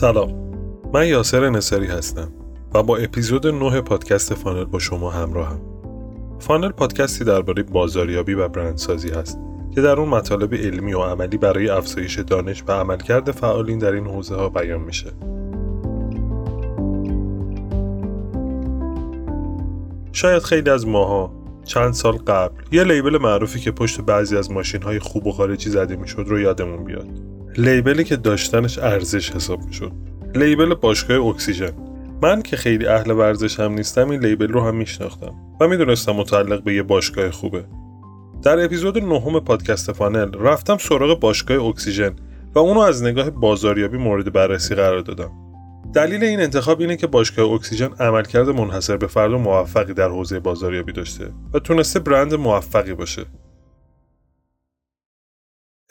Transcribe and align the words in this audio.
سلام. 0.00 0.32
من 0.94 1.06
یاسر 1.06 1.50
نصری 1.50 1.86
هستم 1.86 2.32
و 2.74 2.82
با 2.82 2.96
اپیزود 2.96 3.46
9 3.46 3.80
پادکست 3.80 4.34
فانل 4.34 4.64
با 4.64 4.78
شما 4.78 5.10
همراهم. 5.10 5.60
فانل 6.38 6.68
پادکستی 6.68 7.24
درباره 7.24 7.62
بازاریابی 7.62 8.34
و 8.34 8.48
برندسازی 8.48 9.10
هست 9.10 9.38
که 9.74 9.80
در 9.80 10.00
اون 10.00 10.08
مطالب 10.08 10.54
علمی 10.54 10.94
و 10.94 11.00
عملی 11.00 11.36
برای 11.36 11.68
افزایش 11.68 12.18
دانش 12.18 12.64
و 12.68 12.72
عملکرد 12.72 13.30
فعالین 13.30 13.78
در 13.78 13.92
این 13.92 14.06
حوزه 14.06 14.34
ها 14.34 14.48
بیان 14.48 14.80
میشه. 14.80 15.10
شاید 20.12 20.42
خیلی 20.42 20.70
از 20.70 20.86
ماها 20.86 21.32
چند 21.64 21.92
سال 21.92 22.16
قبل 22.16 22.54
یه 22.72 22.84
لیبل 22.84 23.18
معروفی 23.18 23.60
که 23.60 23.70
پشت 23.70 24.00
بعضی 24.00 24.36
از 24.36 24.50
ماشین 24.50 24.82
های 24.82 24.98
خوب 24.98 25.26
و 25.26 25.32
خارجی 25.32 25.70
زده 25.70 25.96
می‌شد 25.96 26.24
رو 26.26 26.40
یادمون 26.40 26.84
بیاد. 26.84 27.29
label 27.56 27.96
ی 27.96 28.04
که 28.04 28.16
داشتنش 28.16 28.78
ارزش 28.78 29.30
حساب 29.30 29.64
می‌شد. 29.64 29.92
label 30.34 30.74
باشگاه 30.74 31.26
اکسیژن. 31.26 31.72
من 32.22 32.42
که 32.42 32.56
خیلی 32.56 32.86
اهل 32.86 33.10
ورزش 33.10 33.60
هم 33.60 33.72
نیستم 33.72 34.10
این 34.10 34.20
label 34.20 34.48
رو 34.48 34.60
هم 34.60 34.76
میشناختم 34.76 35.34
و 35.60 35.68
می‌دونستم 35.68 36.12
متعلق 36.12 36.62
به 36.62 36.74
یه 36.74 36.82
باشگاه 36.82 37.30
خوبه. 37.30 37.64
در 38.42 38.64
اپیزود 38.64 38.98
نهم 38.98 39.40
پادکست 39.40 39.92
فانل 39.92 40.34
رفتم 40.38 40.76
سراغ 40.76 41.20
باشگاه 41.20 41.66
اکسیژن 41.66 42.16
و 42.54 42.58
اونو 42.58 42.80
از 42.80 43.02
نگاه 43.02 43.30
بازاریابی 43.30 43.98
مورد 43.98 44.32
بررسی 44.32 44.74
قرار 44.74 45.00
دادم. 45.00 45.30
دلیل 45.94 46.24
این 46.24 46.40
انتخاب 46.40 46.80
اینه 46.80 46.96
که 46.96 47.06
باشگاه 47.06 47.52
اکسیژن 47.52 47.90
عملکرد 48.00 48.48
منحصر 48.48 48.96
به 48.96 49.06
فرد 49.06 49.32
و 49.32 49.38
موفقی 49.38 49.94
در 49.94 50.08
حوزه 50.08 50.40
بازاریابی 50.40 50.92
داشته 50.92 51.32
و 51.54 51.58
تونسته 51.58 52.00
برند 52.00 52.34
موفقی 52.34 52.94
باشه. 52.94 53.22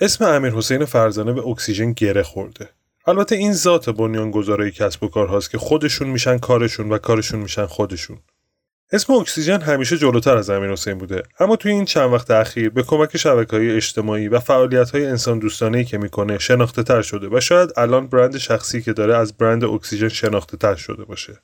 اسم 0.02 0.25
امیر 0.25 0.53
حسین 0.53 0.86
فرزانه 0.86 1.33
به 1.33 1.47
اکسیژن 1.47 1.92
گره 1.92 2.23
خورده. 2.23 2.69
البته 3.08 3.36
این 3.36 3.53
ذات 3.53 3.89
بنیانگذارای 3.89 4.72
کسب 4.72 5.03
و 5.03 5.08
کارهاست 5.08 5.52
که 5.52 5.58
خودشون 5.58 6.08
میشن 6.08 6.38
کارشون 6.38 6.89
و 6.89 6.97
کارشون 6.97 7.39
میشن 7.39 7.66
خودشون. 7.66 8.17
اسم 8.91 9.14
اکسیژن 9.14 9.61
همیشه 9.61 9.97
جلوتر 9.97 10.38
از 10.38 10.50
امیر 10.50 10.72
حسین 10.72 10.97
بوده. 10.97 11.23
اما 11.39 11.56
توی 11.56 11.72
این 11.72 11.86
چند 11.86 12.14
وقت 12.14 12.31
اخیر 12.31 12.69
به 12.69 12.83
کمک 12.83 13.17
شبکه 13.17 13.56
های 13.56 13.75
اجتماعی 13.75 14.28
و 14.28 14.39
فعالیت 14.39 14.91
های 14.91 15.06
انسان 15.06 15.39
دوستانه 15.39 15.83
که 15.83 15.97
می‌کنه 15.97 16.38
شناخته 16.38 16.84
تر 16.84 17.02
شده 17.02 17.28
و 17.31 17.39
شاید 17.39 17.69
الان 17.78 18.08
برند 18.08 18.38
شخصی 18.38 18.81
که 18.81 18.94
داره 18.94 19.17
از 19.17 19.38
برند 19.38 19.63
اکسیژن 19.63 20.09
شناخته 20.09 20.58
تر 20.58 20.75
شده 20.75 21.06
باشه. 21.06 21.39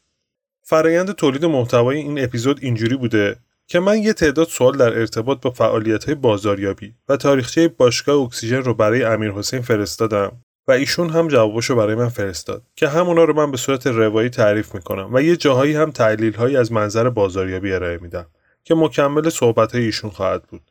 فرایند 0.63 1.11
تولید 1.11 1.45
محتوای 1.45 1.97
این 1.97 2.23
اپیزود 2.23 2.59
اینجوری 2.61 2.95
بوده. 2.95 3.35
که 3.67 3.79
من 3.79 4.03
یه 4.03 4.13
تعداد 4.13 4.47
سوال 4.47 4.77
در 4.77 4.99
ارتباط 4.99 5.41
با 5.41 5.51
فعالیت 5.51 6.03
های 6.05 6.15
بازاریابی 6.15 6.95
و 7.09 7.17
تاریخچه 7.17 7.67
باشگاه 7.67 8.15
اکسیژن 8.15 8.63
رو 8.63 8.73
برای 8.73 9.03
امیر 9.03 9.31
حسین 9.31 9.61
فرستادم 9.61 10.31
و 10.67 10.71
ایشون 10.71 11.09
هم 11.09 11.27
جوابشو 11.27 11.75
برای 11.75 11.95
من 11.95 12.09
فرستاد 12.09 12.63
که 12.75 12.87
همونا 12.87 13.23
رو 13.23 13.33
من 13.33 13.51
به 13.51 13.57
صورت 13.57 13.87
روایی 13.87 14.29
تعریف 14.29 14.75
می‌کنم 14.75 15.09
و 15.13 15.21
یه 15.21 15.37
جاهایی 15.37 15.75
هم 15.75 15.91
تحلیل 15.91 16.33
هایی 16.33 16.57
از 16.57 16.71
منظر 16.71 17.09
بازاریابی 17.09 17.73
ارائه 17.73 17.97
میدم 17.97 18.25
که 18.63 18.75
مکمل 18.75 19.29
صحبت 19.29 19.75
های 19.75 19.83
ایشون 19.83 20.09
خواهد 20.09 20.43
بود. 20.43 20.61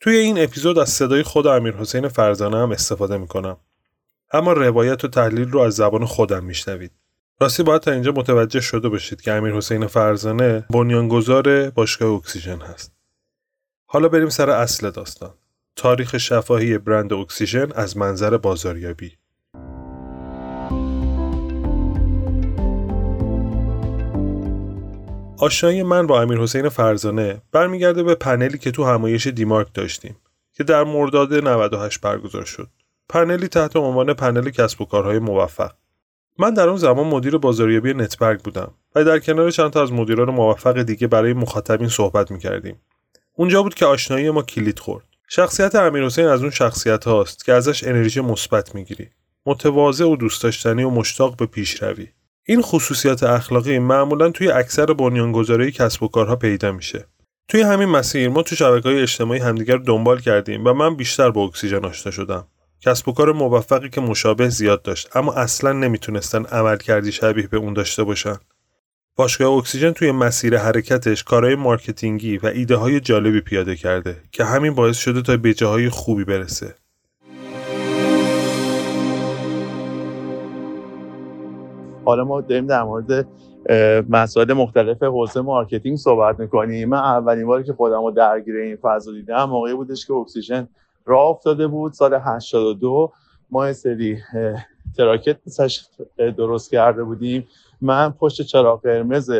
توی 0.00 0.16
این 0.16 0.42
اپیزود 0.42 0.78
از 0.78 0.88
صدای 0.88 1.22
خود 1.22 1.46
امیر 1.46 1.74
حسین 1.74 2.08
فرزانه 2.08 2.58
هم 2.58 2.70
استفاده 2.70 3.16
می‌کنم. 3.16 3.56
اما 4.32 4.52
روایت 4.52 5.04
و 5.04 5.08
تحلیل 5.08 5.50
رو 5.50 5.60
از 5.60 5.74
زبان 5.74 6.04
خودم 6.04 6.44
میشنوید. 6.44 6.92
راستی 7.42 7.62
باید 7.62 7.82
تا 7.82 7.90
اینجا 7.90 8.12
متوجه 8.12 8.60
شده 8.60 8.88
باشید 8.88 9.20
که 9.20 9.32
امیر 9.32 9.54
حسین 9.54 9.86
فرزانه 9.86 10.64
بنیانگذار 10.70 11.70
باشگاه 11.70 12.12
اکسیژن 12.12 12.60
هست 12.60 12.92
حالا 13.86 14.08
بریم 14.08 14.28
سر 14.28 14.50
اصل 14.50 14.90
داستان 14.90 15.34
تاریخ 15.76 16.18
شفاهی 16.18 16.78
برند 16.78 17.12
اکسیژن 17.12 17.72
از 17.72 17.96
منظر 17.96 18.36
بازاریابی 18.36 19.12
آشنایی 25.38 25.82
من 25.82 26.06
با 26.06 26.22
امیر 26.22 26.38
حسین 26.38 26.68
فرزانه 26.68 27.42
برمیگرده 27.52 28.02
به 28.02 28.14
پنلی 28.14 28.58
که 28.58 28.70
تو 28.70 28.84
همایش 28.84 29.26
دیمارک 29.26 29.68
داشتیم 29.74 30.16
که 30.52 30.64
در 30.64 30.84
مرداد 30.84 31.34
98 31.34 32.00
برگزار 32.00 32.44
شد. 32.44 32.68
پنلی 33.08 33.48
تحت 33.48 33.76
عنوان 33.76 34.14
پنل 34.14 34.50
کسب 34.50 34.80
و 34.80 34.84
کارهای 34.84 35.18
موفق. 35.18 35.72
من 36.40 36.54
در 36.54 36.68
اون 36.68 36.76
زمان 36.76 37.06
مدیر 37.06 37.38
بازاریابی 37.38 37.94
نتبرگ 37.94 38.40
بودم 38.40 38.74
و 38.94 39.04
در 39.04 39.18
کنار 39.18 39.50
چند 39.50 39.70
تا 39.70 39.82
از 39.82 39.92
مدیران 39.92 40.30
موفق 40.30 40.82
دیگه 40.82 41.06
برای 41.06 41.32
مخاطبین 41.32 41.88
صحبت 41.88 42.30
می‌کردیم. 42.30 42.80
اونجا 43.34 43.62
بود 43.62 43.74
که 43.74 43.86
آشنایی 43.86 44.30
ما 44.30 44.42
کلید 44.42 44.78
خورد. 44.78 45.04
شخصیت 45.28 45.74
امیرحسین 45.74 46.26
از 46.26 46.40
اون 46.42 46.50
شخصیت 46.50 47.04
هاست 47.04 47.44
که 47.44 47.52
ازش 47.52 47.84
انرژی 47.84 48.20
مثبت 48.20 48.74
می‌گیری 48.74 49.08
متواضع 49.46 50.04
و 50.04 50.16
دوست 50.16 50.42
داشتنی 50.42 50.82
و 50.82 50.90
مشتاق 50.90 51.36
به 51.36 51.46
پیشروی 51.46 52.08
این 52.46 52.62
خصوصیت 52.62 53.22
اخلاقی 53.22 53.78
معمولا 53.78 54.30
توی 54.30 54.50
اکثر 54.50 54.86
بنیانگذاری 54.86 55.72
کسب 55.72 56.02
و 56.02 56.08
کارها 56.08 56.36
پیدا 56.36 56.72
میشه 56.72 57.06
توی 57.48 57.62
همین 57.62 57.88
مسیر 57.88 58.28
ما 58.28 58.42
تو 58.42 58.56
شبکه 58.56 58.88
های 58.88 59.02
اجتماعی 59.02 59.40
همدیگر 59.40 59.76
دنبال 59.76 60.20
کردیم 60.20 60.66
و 60.66 60.72
من 60.72 60.96
بیشتر 60.96 61.30
با 61.30 61.44
اکسیژن 61.44 61.84
آشنا 61.84 62.12
شدم 62.12 62.46
کسب 62.82 63.08
و 63.08 63.12
کار 63.12 63.32
موفقی 63.32 63.88
که 63.88 64.00
مشابه 64.00 64.48
زیاد 64.48 64.82
داشت 64.82 65.16
اما 65.16 65.32
اصلا 65.32 65.72
نمی‌تونستن 65.72 66.44
عملکردی 66.44 67.12
شبیه 67.12 67.46
به 67.46 67.56
اون 67.56 67.72
داشته 67.72 68.04
باشن 68.04 68.36
باشگاه 69.16 69.52
اکسیژن 69.52 69.92
توی 69.92 70.12
مسیر 70.12 70.58
حرکتش 70.58 71.24
کارهای 71.24 71.54
marketing 71.54 72.30
ی 72.30 72.38
و 72.38 72.46
ایده 72.46 72.76
های 72.76 73.00
جالبی 73.00 73.40
پیاده 73.40 73.76
کرده 73.76 74.16
که 74.32 74.44
همین 74.44 74.74
باعث 74.74 74.98
شده 74.98 75.22
تا 75.22 75.36
به 75.36 75.54
جاهای 75.54 75.88
خوبی 75.88 76.24
برسه. 76.24 76.74
حالا 82.04 82.24
ما 82.24 82.40
داریم 82.40 82.66
در 82.66 82.82
مورد 82.82 83.28
مسائل 84.08 84.52
مختلف 84.52 85.02
حوزه 85.02 85.40
marketing 85.40 85.96
صحبت 85.96 86.40
می‌کنیم 86.40 86.88
من 86.88 86.98
اولین 86.98 87.46
باری 87.46 87.64
که 87.64 87.72
خودم 87.72 88.04
رو 88.04 88.10
درگیر 88.10 88.56
این 88.56 88.76
فضا 88.76 89.12
دیدم 89.12 89.44
موقعی 89.44 89.74
بودش 89.74 90.06
که 90.06 90.12
اکسیژن 90.12 90.68
راه 91.10 91.26
افتاده 91.26 91.66
بود 91.66 91.92
سال 91.92 92.14
82 92.14 93.12
یه 93.50 93.72
سری 93.72 94.18
تراکت 94.96 95.38
درست 96.36 96.70
کرده 96.70 97.04
بودیم. 97.04 97.48
من 97.80 98.10
پشت 98.10 98.42
چراغ 98.42 98.82
قرمز 98.82 99.30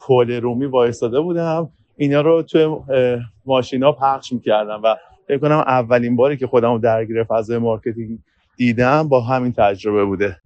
پل 0.00 0.40
رومی 0.40 0.66
وایستاده 0.66 1.20
بودم. 1.20 1.70
اینا 1.96 2.20
رو 2.20 2.42
توی 2.42 2.76
ماشینا 3.46 3.92
پخش 3.92 4.32
می‌کردم 4.32 4.80
و 4.84 4.96
فکر 5.28 5.38
کنم 5.38 5.58
اولین 5.58 6.16
باری 6.16 6.36
که 6.36 6.46
خودم 6.46 6.78
درگیر 6.78 7.24
فضای 7.24 7.58
marketing 7.58 8.18
دیدم 8.56 9.08
با 9.08 9.20
همین 9.20 9.52
تجربه 9.52 10.04
بوده. 10.04 10.36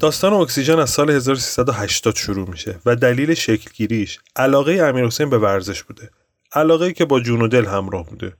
داستان 0.00 0.32
اکسیژن 0.32 0.78
از 0.78 0.90
سال 0.90 1.10
1380 1.10 2.14
شروع 2.14 2.50
میشه 2.50 2.74
و 2.86 2.96
دلیل 2.96 3.34
شکلگیریش 3.34 4.18
علاقه 4.36 4.72
امیر 4.72 5.04
حسین 5.04 5.30
به 5.30 5.38
ورزش 5.38 5.82
بوده. 5.82 6.10
علاقه 6.52 6.92
که 6.92 7.04
با 7.04 7.20
جون 7.20 7.42
و 7.42 7.48
دل 7.48 7.64
همراه 7.64 8.06
بوده. 8.06 8.32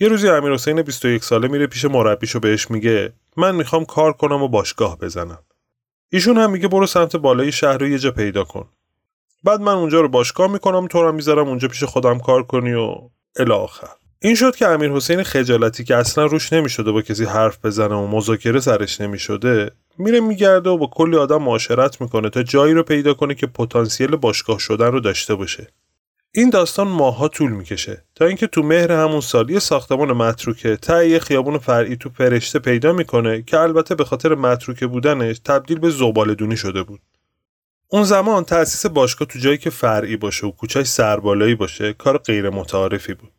یه 0.00 0.08
روزی 0.08 0.28
امیر 0.28 0.52
حسین 0.52 0.82
21 0.82 1.24
ساله 1.24 1.48
میره 1.48 1.66
پیش 1.66 1.84
مربیشو 1.84 2.40
بهش 2.40 2.70
میگه 2.70 3.12
من 3.36 3.54
می‌خوام 3.54 3.84
کار 3.84 4.12
کنم 4.12 4.42
و 4.42 4.48
باشگاه 4.48 4.98
بزنم. 4.98 5.38
ایشون 6.12 6.38
هم 6.38 6.50
میگه 6.50 6.68
برو 6.68 6.86
سمت 6.86 7.16
بالای 7.16 7.52
شهر 7.52 7.78
رو 7.78 7.88
یه 7.88 7.98
جا 7.98 8.10
پیدا 8.10 8.44
کن. 8.44 8.68
بعد 9.44 9.60
من 9.60 9.72
اونجا 9.72 10.00
رو 10.00 10.08
باشگاه 10.08 10.52
می‌کنم 10.52 10.86
تو 10.86 11.08
هم 11.08 11.14
می‌ذارم 11.14 11.48
اونجا 11.48 11.68
پیش 11.68 11.84
خودم 11.84 12.18
کار 12.18 12.42
کنی 12.42 12.72
و 12.72 12.94
الاخر 13.38 13.88
این 14.22 14.34
شد 14.34 14.56
که 14.56 14.68
امیر 14.68 14.90
حسین 14.90 15.22
خجالتی 15.22 15.84
که 15.84 15.96
اصلا 15.96 16.26
روش 16.26 16.52
نمی‌شده 16.52 16.92
با 16.92 17.02
کسی 17.02 17.24
حرف 17.24 17.64
بزنه 17.64 17.94
و 17.94 18.06
مذاکره 18.06 18.60
سرش 18.60 19.00
نمی‌شده 19.00 19.70
میره 19.98 20.20
میگرده 20.20 20.70
و 20.70 20.78
با 20.78 20.86
کلی 20.86 21.16
آدم 21.16 21.42
معاشرت 21.42 22.00
می‌کنه 22.00 22.30
تا 22.30 22.42
جایی 22.42 22.74
رو 22.74 22.82
پیدا 22.82 23.14
کنه 23.14 23.34
که 23.34 23.46
پتانسیل 23.46 24.16
باشگاه 24.16 24.58
شدن 24.58 24.86
رو 24.86 25.00
داشته 25.00 25.34
باشه. 25.34 25.68
این 26.36 26.50
داستان 26.50 26.88
ماها 26.88 27.28
طول 27.28 27.52
می‌کشه. 27.52 28.04
تا 28.14 28.24
اینکه 28.24 28.46
تو 28.46 28.62
مهر 28.62 28.92
همون 28.92 29.20
سال 29.20 29.50
یه 29.50 29.58
ساختمان 29.58 30.12
متروکه 30.12 30.76
ته 30.76 31.08
یه 31.08 31.18
خیابون 31.18 31.58
فرعی 31.58 31.96
تو 31.96 32.10
فرشته 32.10 32.58
پیدا 32.58 32.92
می‌کنه 32.92 33.42
که 33.42 33.60
البته 33.60 33.94
به 33.94 34.04
خاطر 34.04 34.34
متروکه 34.34 34.86
بودنش 34.86 35.38
تبدیل 35.38 35.78
به 35.78 35.90
زباله 35.90 36.56
شده 36.56 36.82
بود. 36.82 37.00
اون 37.88 38.04
زمان 38.04 38.44
تأسیس 38.44 38.86
باشگاه 38.86 39.28
تو 39.28 39.38
جایی 39.38 39.58
که 39.58 39.70
فرعی 39.70 40.16
باشه 40.16 40.46
و 40.46 40.50
کوچهش 40.50 40.86
سربالایی 40.86 41.54
باشه 41.54 41.92
کار 41.92 42.18
غیر 42.18 42.50
متعارفی 42.50 43.14
بود. 43.14 43.32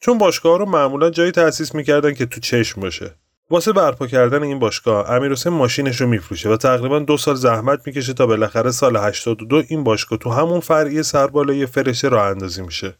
چون 0.00 0.18
باشگاه 0.18 0.58
رو 0.58 0.66
معمولا 0.66 1.10
جایی 1.10 1.30
تأسیس 1.30 1.74
می‌کردن 1.74 2.14
که 2.14 2.26
تو 2.26 2.40
چشم 2.40 2.80
باشه. 2.80 3.14
واسه 3.50 3.72
برپا 3.72 4.06
کردن 4.06 4.42
این 4.42 4.58
باشگاه 4.58 5.10
امیرحسین 5.10 5.52
ماشینش 5.52 6.00
رو 6.00 6.06
میفروشه 6.06 6.48
و 6.48 6.56
تقریبا 6.56 6.98
دو 6.98 7.16
سال 7.16 7.34
زحمت 7.34 7.86
می‌کشه 7.86 8.12
تا 8.12 8.26
بالاخره 8.26 8.70
سال 8.70 8.96
82 8.96 9.62
این 9.68 9.84
باشگاه 9.84 10.18
تو 10.18 10.30
همون 10.30 10.60
فرعی 10.60 11.02
سربالای 11.02 11.66
فرشه 11.66 12.08
راه 12.08 12.26
اندازی 12.26 12.62
میشه. 12.62 12.98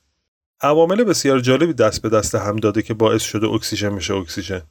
عوامل 0.60 1.04
بسیار 1.04 1.40
جالبی 1.40 1.72
دست 1.72 2.02
به 2.02 2.08
دست 2.08 2.34
هم 2.34 2.56
داده 2.56 2.82
که 2.82 2.94
باعث 2.94 3.22
شده 3.22 3.46
اکسیژن 3.46 3.88
میشه 3.92 4.14
اکسیژن. 4.14 4.62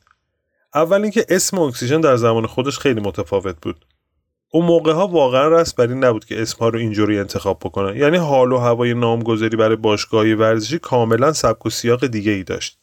اول 0.75 1.01
اینکه 1.01 1.25
اسم 1.29 1.59
اکسیژن 1.59 2.01
در 2.01 2.15
زمان 2.15 2.47
خودش 2.47 2.79
خیلی 2.79 3.01
متفاوت 3.01 3.55
بود. 3.61 3.85
اون 4.51 4.65
موقع 4.65 4.91
ها 4.91 5.07
واقعا 5.07 5.47
رسم 5.47 5.75
بر 5.75 5.87
این 5.87 6.03
نبود 6.03 6.25
که 6.25 6.41
اسمها 6.41 6.69
رو 6.69 6.79
اینجوری 6.79 7.19
انتخاب 7.19 7.59
بکنن. 7.59 7.97
یعنی 7.97 8.17
حال 8.17 8.51
و 8.51 8.57
هوای 8.57 8.93
نامگذاری 8.93 9.57
برای 9.57 9.75
باشگاهی 9.75 10.33
ورزشی 10.33 10.79
کاملا 10.79 11.33
سبک 11.33 11.65
و 11.65 11.69
سیاق 11.69 12.05
دیگه 12.07 12.31
ای 12.31 12.43
داشت. 12.43 12.79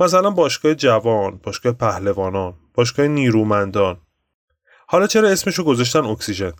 مثلا 0.00 0.30
باشگاه 0.30 0.74
جوان، 0.74 1.40
باشگاه 1.42 1.72
پهلوانان، 1.72 2.54
باشگاه 2.74 3.06
نیرومندان. 3.06 3.96
حالا 4.86 5.06
چرا 5.06 5.28
اسمشو 5.28 5.64
گذاشتن 5.64 6.04
اکسیژن؟ 6.04 6.52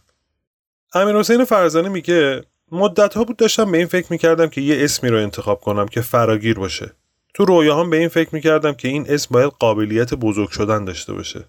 امیر 0.95 1.17
حسین 1.17 1.45
فرزانه 1.45 1.89
میگه 1.89 2.43
مدت 2.73 3.15
ها 3.15 3.25
بود 3.25 3.37
داشتم 3.37 3.73
به 3.73 3.79
این 3.79 3.87
فکر 3.87 4.07
می‌کردم 4.11 4.47
که 4.47 4.61
یه 4.61 4.85
اسمی 4.85 5.11
رو 5.11 5.19
انتخاب 5.19 5.61
کنم 5.61 5.89
که 5.89 6.01
فراگیر 6.01 6.59
باشه. 6.59 6.93
تو 7.35 7.45
رویاهام 7.45 7.91
به 7.91 7.97
این 7.97 8.09
فکر 8.09 8.29
می‌کردم 8.33 8.73
که 8.73 8.89
این 8.89 9.07
اسم 9.09 9.29
باید 9.31 9.53
قابلیت 9.59 10.15
بزرگ 10.15 10.51
شدن 10.51 10.85
داشته 10.85 11.13
باشه. 11.13 11.45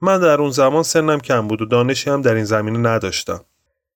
من 0.00 0.20
در 0.20 0.40
اون 0.40 0.50
زمان 0.50 0.82
سنم 0.82 1.20
کم 1.20 1.48
بود 1.48 1.62
و 1.62 1.64
دانشی 1.64 2.10
هم 2.10 2.22
در 2.22 2.34
این 2.34 2.44
زمینه 2.44 2.78
نداشتم. 2.78 3.40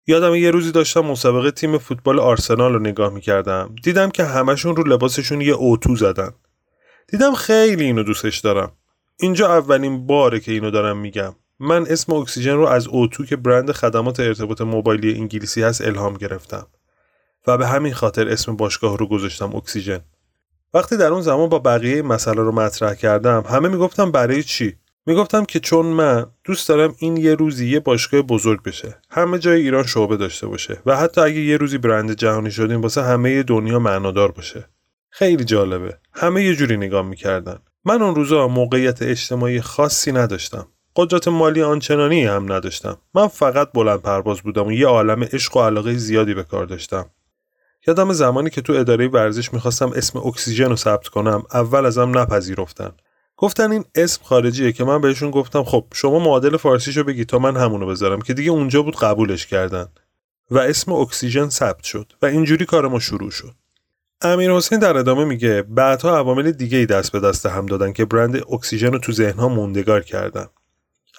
یادم 0.07 0.35
یه 0.35 0.51
روزی 0.51 0.73
داشتم 0.73 1.01
مسابقه 1.01 1.51
تیم 1.51 1.79
فوتبال 1.79 2.19
آرسنال 2.21 2.73
رو 2.73 2.79
نگاه 2.79 3.13
می‌کردم. 3.13 3.75
دیدم 3.83 4.11
که 4.11 4.25
همشون 4.25 4.77
رو 4.77 4.85
لباسشون 4.85 5.41
یه 5.41 5.53
اوتو 5.53 5.97
زدن. 5.97 6.31
دیدم 7.09 7.35
خیلی 7.35 7.85
اینو 7.85 8.03
دوستش 8.03 8.39
دارم. 8.39 8.73
اینجا 9.21 9.49
اولین 9.49 10.07
باره 10.07 10.41
که 10.41 10.53
اینو 10.53 10.71
دارم 10.71 10.99
میگم. 10.99 11.35
من 11.59 11.87
اسم 11.87 12.13
اکسیژن 12.13 12.55
رو 12.55 12.67
از 12.67 12.87
اوتو 12.87 13.25
که 13.25 13.37
برند 13.37 13.73
خدمات 13.73 14.21
ارتباط 14.21 14.61
موبایلی 14.61 15.15
انگلیسی 15.15 15.63
هست 15.63 15.81
الهام 15.81 16.15
گرفتم. 16.15 16.67
و 17.47 17.59
به 17.59 17.67
همین 17.67 17.95
خاطر 17.95 18.29
اسم 18.29 18.57
باشگاه 18.57 18.99
رو 18.99 19.07
گذاشتم 19.07 19.57
اکسیژن. 19.57 20.01
وقتی 20.75 20.97
در 20.97 21.13
اون 21.13 21.23
زمان 21.23 21.49
با 21.49 21.59
بقیه 21.59 22.03
مسئله 22.03 22.43
رو 22.43 22.53
مطرح 22.53 22.95
کردم 22.95 23.45
همه 23.51 23.69
می‌گفتم 23.69 24.11
برای 24.11 24.43
چی؟ 24.43 24.77
می‌گفتم 25.07 25.45
که 25.45 25.61
چون 25.61 25.87
من 25.87 26.27
دوست 26.45 26.69
دارم 26.69 26.95
این 26.99 27.17
یه 27.17 27.35
روزی 27.35 27.69
یه 27.69 27.81
باشگاه 27.81 28.23
بزرگ 28.23 28.63
بشه 28.63 28.97
همه 29.11 29.39
جای 29.39 29.61
ایران 29.61 29.87
شعبه 29.87 30.17
داشته 30.17 30.47
باشه 30.47 30.79
و 30.87 30.97
حتی 30.97 31.21
اگه 31.21 31.41
یه 31.41 31.57
روزی 31.57 31.79
برند 31.79 32.13
جهانی 32.13 32.51
شدیم 32.51 32.81
واسه 32.81 33.03
همه 33.03 33.43
دنیا 33.43 33.79
معنادار 33.79 34.33
باشه. 34.33 34.69
خیلی 35.19 35.45
جالبه. 35.45 35.99
همه 36.13 36.45
یه 36.45 36.57
جوری 36.57 36.77
نگاه 36.77 37.03
می‌کردن. 37.03 37.59
من 37.85 38.03
اون 38.03 38.15
روزا 38.15 38.49
موقعیت 38.49 39.03
اجتماعی 39.03 39.61
خاصی 39.61 40.13
نداشتم. 40.13 40.67
قدرت 40.97 41.29
مالی 41.29 41.63
آنچنانی 41.63 42.25
هم 42.25 42.53
نداشتم. 42.53 42.99
من 43.15 43.29
فقط 43.29 43.73
بلند 43.73 44.03
پرواز 44.03 44.41
بودم 44.41 44.67
و 44.67 44.73
یه 44.73 44.87
عالم 44.87 45.23
عشق 45.23 45.57
و 45.57 45.63
علاقه 45.63 45.95
زیادی 45.95 46.35
به 46.35 46.43
کار 46.43 46.67
داشتم. 46.67 47.11
یادم 47.87 48.13
زمانی 48.13 48.51
که 48.51 48.61
تو 48.61 48.73
اداره 48.73 49.09
ورزش 49.09 49.53
می‌خواستم 49.53 49.93
اسم 49.95 50.19
اکسیژن 50.19 50.69
رو 50.69 50.77
ثبت 50.77 51.09
کنم 51.09 51.43
اول 51.55 51.87
ازم 51.87 52.19
نپذیرفتن. 52.19 52.91
گفتن 53.37 53.73
این 53.73 53.85
اسم 53.95 54.25
خارجیه 54.25 54.73
که 54.73 54.85
من 54.85 55.01
بهشون 55.01 55.31
گفتم 55.31 55.65
خب 55.65 55.85
شما 55.95 56.19
معادل 56.19 56.57
فارسیشو 56.57 57.05
بگی 57.05 57.25
تا 57.25 57.39
من 57.39 57.57
همونو 57.57 57.87
بذارم 57.87 58.21
که 58.21 58.35
دیگه 58.35 58.51
اونجا 58.51 58.83
بود 58.83 58.97
قبولش 58.97 59.47
کردن. 59.47 59.87
و 60.51 60.59
اسم 60.59 60.93
اکسیژن 60.93 61.49
ثبت 61.49 61.85
شد 61.85 62.13
و 62.23 62.27
اینجوری 62.27 62.65
کار 62.65 62.89
ما 62.89 62.99
شروع 62.99 63.31
شد. 63.31 63.55
امیر 64.23 64.53
حسین 64.53 64.79
در 64.79 64.97
ادامه 64.97 65.25
میگه 65.25 65.63
بعدها 65.63 66.19
عوامل 66.19 66.51
دیگه 66.51 66.79
ای 66.79 66.87
دست 66.87 67.13
به 67.13 67.21
دست 67.21 67.47
هم 67.47 67.67
دادن 67.67 67.93
که 67.93 68.05
برند 68.05 68.37
اکسیژن 68.53 68.93
رو 68.93 68.99
تو 68.99 69.13
ذهنها 69.13 69.49
موندگار 69.49 70.03
کردن. 70.03 70.47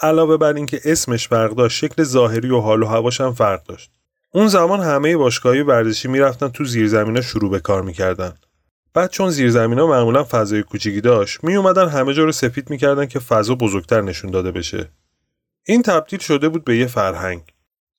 علاوه 0.02 0.38
بر 0.38 0.54
اینکه 0.54 0.82
اسمش 0.86 1.28
فرق 1.28 1.56
داشت 1.56 1.78
شکل 1.78 2.04
ظاهری 2.04 2.50
و 2.50 2.60
حال 2.60 2.84
و 2.84 2.86
هواش 2.86 3.22
هم 3.22 3.34
فرق 3.34 3.64
داشت. 3.64 3.92
اون 4.32 4.48
زمان 4.48 4.80
همه 4.80 5.18
باشگاهی 5.18 5.62
ورزشی 5.62 6.08
می‌رفتن 6.08 6.48
تو 6.48 6.66
زیرزمینا 6.66 7.22
شروع 7.22 7.52
به 7.52 7.60
کار 7.60 7.82
می‌کردن. 7.82 8.34
بعد 8.94 9.10
چون 9.10 9.30
زیرزمینا 9.30 9.88
معمولا 9.88 10.24
فضای 10.24 10.64
کوچیکی 10.64 11.02
داشت 11.02 11.44
می 11.44 11.56
اومدن 11.56 11.90
همه 11.90 12.14
جا 12.14 12.24
رو 12.24 12.32
سفید 12.32 12.70
می‌کردن 12.70 13.06
که 13.06 13.20
فضا 13.20 13.56
بزرگتر 13.56 14.02
نشون 14.02 14.32
داده 14.32 14.52
بشه. 14.52 14.90
این 15.66 15.82
تبدیل 15.82 16.20
شده 16.20 16.50
بود 16.50 16.64
به 16.64 16.78
یه 16.78 16.88
فرهنگ. 16.88 17.42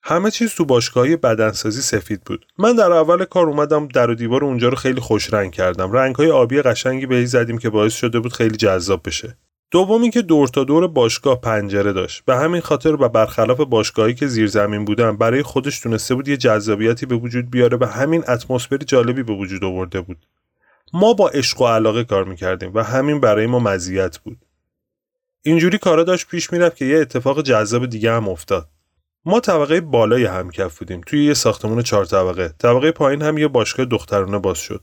همه 0.09 0.31
چیز 0.31 0.55
تو 0.55 0.65
باشگاهی 0.65 1.17
بدنسازی 1.17 1.81
سفید 1.81 2.25
بود. 2.25 2.47
من 2.59 2.77
در 2.77 2.93
اول 2.93 3.25
کار 3.25 3.47
اومدم 3.47 3.89
در 3.89 4.11
و 4.11 4.15
دیوار 4.15 4.45
اونجا 4.45 4.69
رو 4.69 4.77
خیلی 4.77 5.01
خوش 5.01 5.33
رنگ 5.33 5.53
کردم. 5.53 5.93
رنگهای 5.93 6.31
آبی 6.31 6.63
قشنگی 6.63 7.07
به 7.07 7.27
زدیم 7.27 7.59
که 7.59 7.71
باعث 7.71 7.95
شده 7.95 8.21
بود 8.21 8.33
خیلی 8.33 8.57
جذاب 8.57 9.01
بشه. 9.05 9.37
دوم 9.71 10.11
که 10.11 10.23
دور 10.23 10.49
تا 10.49 10.65
دور 10.65 10.87
باشگاه 10.87 11.41
پنجره 11.41 11.93
داشت. 11.93 12.25
به 12.25 12.37
همین 12.37 12.61
خاطر 12.61 12.93
و 12.93 13.09
برخلاف 13.09 13.61
باشگاهی 13.61 14.15
که 14.15 14.27
زیر 14.27 14.47
زمین 14.47 14.85
بودن 14.85 15.17
برای 15.17 15.43
خودش 15.43 15.81
تونسته 15.81 16.15
بود 16.15 16.29
یه 16.29 16.37
جذابیتی 16.37 17.07
به 17.07 17.15
وجود 17.15 17.51
بیاره 17.51 17.79
و 17.81 17.85
همین 17.85 18.25
اتمسفر 18.29 18.77
جالبی 18.77 19.23
به 19.23 19.33
وجود 19.33 19.65
آورده 19.65 20.01
بود. 20.01 20.27
ما 20.93 21.13
با 21.13 21.29
عشق 21.29 21.61
و 21.61 21.67
علاقه 21.67 22.05
کار 22.05 22.25
می‌کردیم 22.25 22.71
و 22.75 22.83
همین 22.83 23.21
برای 23.21 23.47
ما 23.47 23.59
مزیت 23.59 24.19
بود. 24.19 24.39
اینجوری 25.43 25.79
کارا 25.79 26.05
داشت 26.05 26.29
پیش 26.29 26.53
می‌رفت 26.53 26.77
که 26.77 26.85
یه 26.85 26.99
اتفاق 26.99 27.43
جذاب 27.43 27.87
دیگه 27.87 28.13
هم 28.13 28.29
افتاد. 28.29 28.69
ما 29.25 29.41
طبقه 29.41 29.81
بالای 29.81 30.25
همکف 30.25 30.79
بودیم. 30.79 31.01
توی 31.07 31.25
یه 31.25 31.35
ساختمون 31.35 31.83
چهار 31.83 32.05
طبقه. 32.05 32.55
طبقه 32.59 32.93
پایین 32.93 33.23
هم 33.23 33.39
یه 33.39 33.49
باشگاه 33.49 33.87
دخترانه 33.87 34.39
باز 34.39 34.59
شد. 34.59 34.81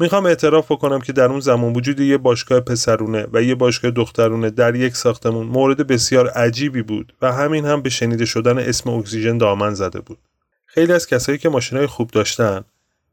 می‌خوام 0.00 0.26
اعتراف 0.26 0.72
بکنم 0.72 1.00
که 1.00 1.12
در 1.12 1.24
اون 1.24 1.40
زمان 1.40 1.72
وجود 1.72 2.00
یه 2.00 2.18
باشگاه 2.18 2.60
پسرونه 2.60 3.26
و 3.32 3.42
یه 3.42 3.54
باشگاه 3.54 3.90
دخترونه 3.90 4.50
در 4.50 4.74
یک 4.74 4.96
ساختمون 4.96 5.46
مورد 5.46 5.86
بسیار 5.86 6.28
عجیبی 6.28 6.82
بود 6.82 7.12
و 7.22 7.32
همین 7.32 7.66
هم 7.66 7.82
به 7.82 7.90
شنیده 7.90 8.24
شدن 8.24 8.58
اسم 8.58 8.90
اکسیژن 8.90 9.38
دامن 9.38 9.74
زده 9.74 10.00
بود. 10.00 10.18
خیلی 10.66 10.92
از 10.92 11.06
کسایی 11.06 11.38
که 11.38 11.48
ماشینهای 11.48 11.86
خوب 11.86 12.10
داشتن 12.10 12.64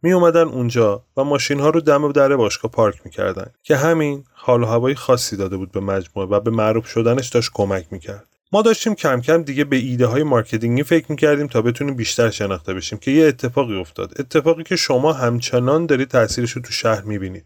می 0.01 0.13
اومدن 0.13 0.47
اونجا 0.47 1.03
و 1.17 1.23
ماشین 1.23 1.59
ها 1.59 1.69
رو 1.69 1.81
دم 1.81 2.11
در 2.11 2.35
باشگاه 2.35 2.71
پارک 2.71 3.01
می‌کردن 3.05 3.51
که 3.63 3.75
همین 3.75 4.23
حال 4.33 4.63
و 4.63 4.65
هوای 4.65 4.95
خاصی 4.95 5.37
داده 5.37 5.57
بود 5.57 5.71
به 5.71 5.79
مجموعه 5.79 6.29
و 6.29 6.39
به 6.39 6.51
معروف 6.51 6.87
شدنش 6.87 7.29
داشت 7.29 7.51
کمک 7.53 7.85
می‌کرد. 7.91 8.34
ما 8.51 8.61
داشتیم 8.61 8.95
کم 8.95 9.21
کم 9.21 9.43
دیگه 9.43 9.63
به 9.63 9.75
ایده 9.75 10.05
های 10.05 10.23
مارکتینگی 10.23 10.83
فکر 10.83 11.05
می‌کردیم 11.09 11.47
تا 11.47 11.61
بتونیم 11.61 11.95
بیشتر 11.95 12.29
شناخته 12.29 12.73
بشیم 12.73 12.99
که 12.99 13.11
یه 13.11 13.25
اتفاقی 13.25 13.79
افتاد. 13.79 14.13
اتفاقی 14.19 14.63
که 14.63 14.75
شما 14.75 15.13
همچنان 15.13 15.85
دارید 15.85 16.07
تاثیرش 16.07 16.51
رو 16.51 16.61
تو 16.61 16.71
شهر 16.71 17.01
می‌بینید. 17.01 17.45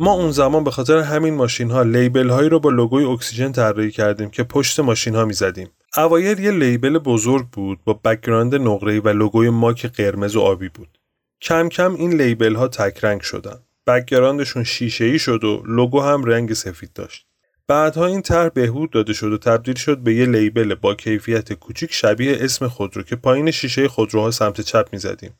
ما 0.00 0.12
اون 0.12 0.30
زمان 0.30 0.64
به 0.64 0.70
خاطر 0.70 0.98
همین 0.98 1.34
ماشین 1.34 1.70
ها 1.70 1.82
label 1.82 2.28
هایی 2.28 2.48
رو 2.48 2.60
با 2.60 2.70
لوگوی 2.70 3.04
اکسیژن 3.04 3.52
طراحی 3.52 3.90
کردیم 3.90 4.30
که 4.30 4.42
پشت 4.42 4.80
ماشین 4.80 5.14
ها 5.14 5.24
می‌زدیم. 5.24 5.68
اوایل 5.96 6.38
یه 6.38 6.50
label 6.50 6.98
بزرگ 6.98 7.46
بود 7.46 7.78
با 7.84 7.92
background 7.92 8.54
نقره‌ای 8.54 9.00
و 9.00 9.08
لوگوی 9.08 9.50
ما 9.50 9.59
که 9.59 9.86
قرمز 9.86 10.36
و 10.36 10.40
آبی 10.40 10.68
بود. 10.68 10.98
کم 11.42 11.68
کم 11.68 11.94
این 11.94 12.12
label 12.12 12.54
ها 12.54 12.68
تک 12.68 13.04
رنگ 13.04 13.20
شدن. 13.20 13.58
background 13.88 14.42
شون 14.42 14.64
شیشه 14.64 15.04
ای 15.04 15.18
شد 15.18 15.44
و 15.44 15.62
لوگو 15.66 16.00
هم 16.00 16.24
رنگ 16.24 16.52
سفید 16.52 16.92
داشت. 16.92 17.26
بعدها 17.68 18.06
این 18.06 18.22
طرح 18.22 18.48
بهبود 18.48 18.90
داده 18.90 19.12
شد 19.12 19.32
و 19.32 19.38
تبدیل 19.38 19.74
شد 19.74 19.98
به 19.98 20.14
یه 20.14 20.26
label 20.26 20.74
با 20.74 20.94
کیفیت 20.94 21.52
کوچیک 21.52 21.92
شبیه 21.92 22.36
اسم 22.40 22.68
خودرو 22.68 23.02
که 23.02 23.16
پایین 23.16 23.50
شیشه 23.50 23.88
خودروها 23.88 24.30
سمت 24.30 24.60
چپ 24.60 24.88
می‌زدیم. 24.92 25.38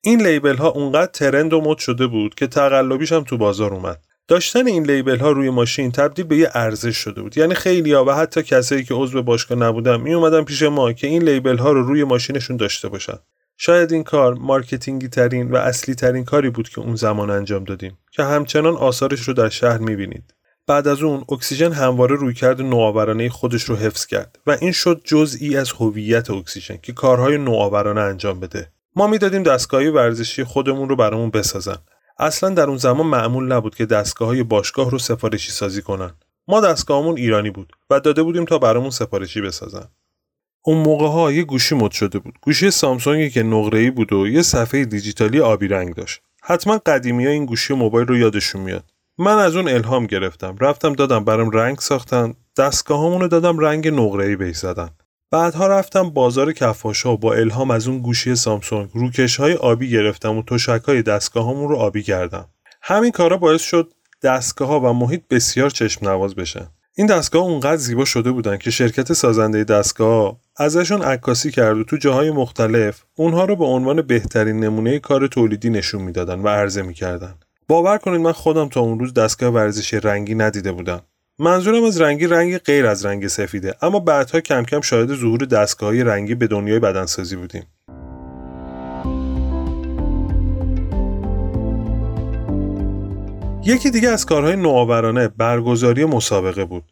این 0.00 0.26
label 0.26 0.56
ها 0.56 0.68
اونقدر 0.68 1.12
trend 1.12 1.52
و 1.52 1.60
مد 1.60 1.78
شده 1.78 2.06
بود 2.06 2.34
که 2.34 2.46
تقلبیش 2.46 3.12
هم 3.12 3.24
تو 3.24 3.36
بازار 3.36 3.74
اومد. 3.74 4.00
داشتن 4.28 4.66
این 4.66 4.86
label 4.86 5.18
ها 5.18 5.30
روی 5.30 5.50
ماشین 5.50 5.92
تبدیل 5.92 6.24
به 6.24 6.36
یه 6.36 6.50
ارزش 6.54 6.96
شده 6.96 7.22
بود 7.22 7.38
یعنی 7.38 7.54
خیلی 7.54 7.92
ها 7.92 8.04
و 8.04 8.10
حتی 8.10 8.42
کسایی 8.42 8.84
که 8.84 8.94
عضو 8.94 9.22
باشگاه 9.22 9.58
نبودن 9.58 10.00
می 10.00 10.14
اومدن 10.14 10.44
پیش 10.44 10.62
ما 10.62 10.92
که 10.92 11.06
این 11.06 11.22
label 11.22 11.58
ها 11.58 11.72
رو 11.72 11.82
روی 11.82 12.04
ماشینشون 12.04 12.56
داشته 12.56 12.88
باشن 12.88 13.18
شاید 13.62 13.92
این 13.92 14.04
کار 14.04 14.34
marketing 14.34 15.01
ی 15.01 15.08
ترین 15.08 15.50
و 15.50 15.56
اصلی 15.56 15.94
ترین 15.94 16.24
کاری 16.24 16.50
بود 16.50 16.68
که 16.68 16.80
اون 16.80 16.96
زمان 16.96 17.30
انجام 17.30 17.64
دادیم 17.64 17.98
که 18.10 18.22
همچنان 18.22 18.74
آثارش 18.74 19.20
رو 19.20 19.34
در 19.34 19.48
شهر 19.48 19.78
می‌بینید. 19.78 20.34
بعد 20.66 20.88
از 20.88 21.02
اون 21.02 21.24
اکسیژن 21.28 21.72
همواره 21.72 22.16
رویکرد 22.16 22.62
نوآورانه 22.62 23.28
خودش 23.28 23.62
رو 23.62 23.76
حفظ 23.76 24.06
کرد 24.06 24.38
و 24.46 24.56
این 24.60 24.72
شد 24.72 25.00
جزئی 25.04 25.56
از 25.56 25.72
هویت 25.72 26.30
اکسیژن 26.30 26.76
که 26.82 26.92
کارهای 26.92 27.38
نوآورانه 27.38 28.00
انجام 28.00 28.40
بده. 28.40 28.72
ما 28.96 29.06
می‌دادیم 29.06 29.42
دستگاهای 29.42 29.88
ورزشی 29.88 30.44
خودمون 30.44 30.88
رو 30.88 30.96
برامون 30.96 31.30
بسازن. 31.30 31.78
اصلا 32.18 32.50
در 32.50 32.64
اون 32.64 32.76
زمان 32.76 33.06
معمول 33.06 33.52
نبود 33.52 33.74
که 33.74 33.86
دستگاه 33.86 34.28
های 34.28 34.42
باشگاه 34.42 34.90
رو 34.90 34.98
سفارشی 34.98 35.52
سازی 35.52 35.82
کنن. 35.82 36.10
ما 36.48 36.60
دستگاهمون 36.60 37.16
ایرانی 37.16 37.50
بود 37.50 37.72
و 37.90 38.00
داده 38.00 38.22
بودیم 38.22 38.44
تا 38.44 38.58
برامون 38.58 38.90
سفارشی 38.90 39.40
بسازن. 39.40 39.88
اون 40.62 40.78
موقع 40.78 41.06
ها 41.06 41.32
یه 41.32 41.42
گوشی 41.42 41.74
مد 41.74 41.90
شده 41.90 42.18
بود. 42.18 42.34
گوشی 42.42 42.70
سامسونگی 42.70 43.30
که 43.30 43.42
نقره 43.42 43.90
بود 43.90 44.12
و 44.12 44.28
یه 44.28 44.42
صفحه 44.42 44.84
دیجیتالی 44.84 45.40
آبی 45.40 45.68
رنگ 45.68 45.94
داشت. 45.94 46.20
حتما 46.42 46.78
قدیمی 46.78 47.26
ها 47.26 47.32
این 47.32 47.46
گوشی 47.46 47.74
موبایل 47.74 48.06
رو 48.06 48.16
یادشون 48.16 48.60
میاد. 48.60 48.84
من 49.18 49.38
از 49.38 49.56
اون 49.56 49.68
الهام 49.68 50.06
گرفتم. 50.06 50.56
رفتم 50.60 50.92
دادم 50.92 51.24
برام 51.24 51.50
رنگ 51.50 51.78
ساختن. 51.78 52.34
دستگاهامونو 52.56 53.28
دادم 53.28 53.58
رنگ 53.58 53.88
نقره 53.88 54.24
ای 54.24 54.36
بهش 54.36 54.56
زدن. 54.56 54.90
بعدها 55.30 55.66
رفتم 55.66 56.10
بازار 56.10 56.52
کفاشا 56.52 57.12
و 57.12 57.18
با 57.18 57.34
الهام 57.34 57.70
از 57.70 57.88
اون 57.88 57.98
گوشی 57.98 58.34
سامسونگ 58.34 58.90
روکش 58.94 59.36
های 59.36 59.54
آبی 59.54 59.90
گرفتم 59.90 60.36
و 60.36 60.42
تشک 60.42 60.82
های 60.86 61.02
دستگاهامون 61.02 61.68
رو 61.68 61.76
آبی 61.76 62.02
کردم. 62.02 62.48
همین 62.82 63.10
کارا 63.10 63.36
باعث 63.36 63.62
شد 63.62 63.92
دستگاه 64.22 64.68
ها 64.68 64.80
و 64.80 64.92
محیط 64.92 65.22
بسیار 65.30 65.70
چشم 65.70 66.08
نواز 66.08 66.34
بشن. 66.34 66.68
این 67.00 67.06
دستگاه 67.06 67.42
اونقدر 67.42 67.76
زیبا 67.76 68.04
شده 68.04 68.30
بودن 68.30 68.56
که 68.56 68.70
شرکت 68.70 69.12
سازنده 69.12 69.64
دستگاه 69.64 70.36
ازشون 70.56 71.02
عکاسی 71.02 71.50
کرد 71.50 71.78
و 71.78 71.84
تو 71.84 71.96
جاهای 71.96 72.30
مختلف 72.30 73.04
اونها 73.16 73.44
رو 73.44 73.56
به 73.56 73.64
عنوان 73.64 74.02
بهترین 74.02 74.60
نمونه 74.60 74.98
کار 74.98 75.26
تولیدی 75.26 75.70
نشون 75.70 76.02
می‌دادن 76.02 76.40
و 76.40 76.48
عرضه 76.48 76.82
می‌کردن. 76.82 77.34
باور 77.68 77.98
کنید 77.98 78.20
من 78.20 78.32
خودم 78.32 78.68
تا 78.68 78.80
اون 78.80 78.98
روز 78.98 79.14
دستگاه 79.14 79.52
ورزشی 79.52 80.00
رنگی 80.00 80.34
ندیده 80.34 80.72
بودم. 80.72 81.00
منظورم 81.38 81.84
از 81.84 82.00
رنگی 82.00 82.26
رنگ 82.26 82.58
غیر 82.58 82.86
از 82.86 83.04
رنگ 83.04 83.26
سفیده 83.26 83.74
اما 83.82 84.00
بعدها 84.00 84.40
کم 84.40 84.62
کم 84.62 84.80
شاهد 84.80 85.14
ظهور 85.14 85.44
دستگاهی 85.44 86.04
رنگی 86.04 86.34
به 86.34 86.46
دنیای 86.46 86.78
بدنسازی 86.78 87.36
بودیم. 87.36 87.66
یکی 93.64 93.90
دیگه 93.90 94.08
از 94.08 94.26
کارهای 94.26 94.56
نوآورانه 94.56 95.28
برگزاری 95.28 96.04
مسابقه 96.04 96.64
بود. 96.64 96.84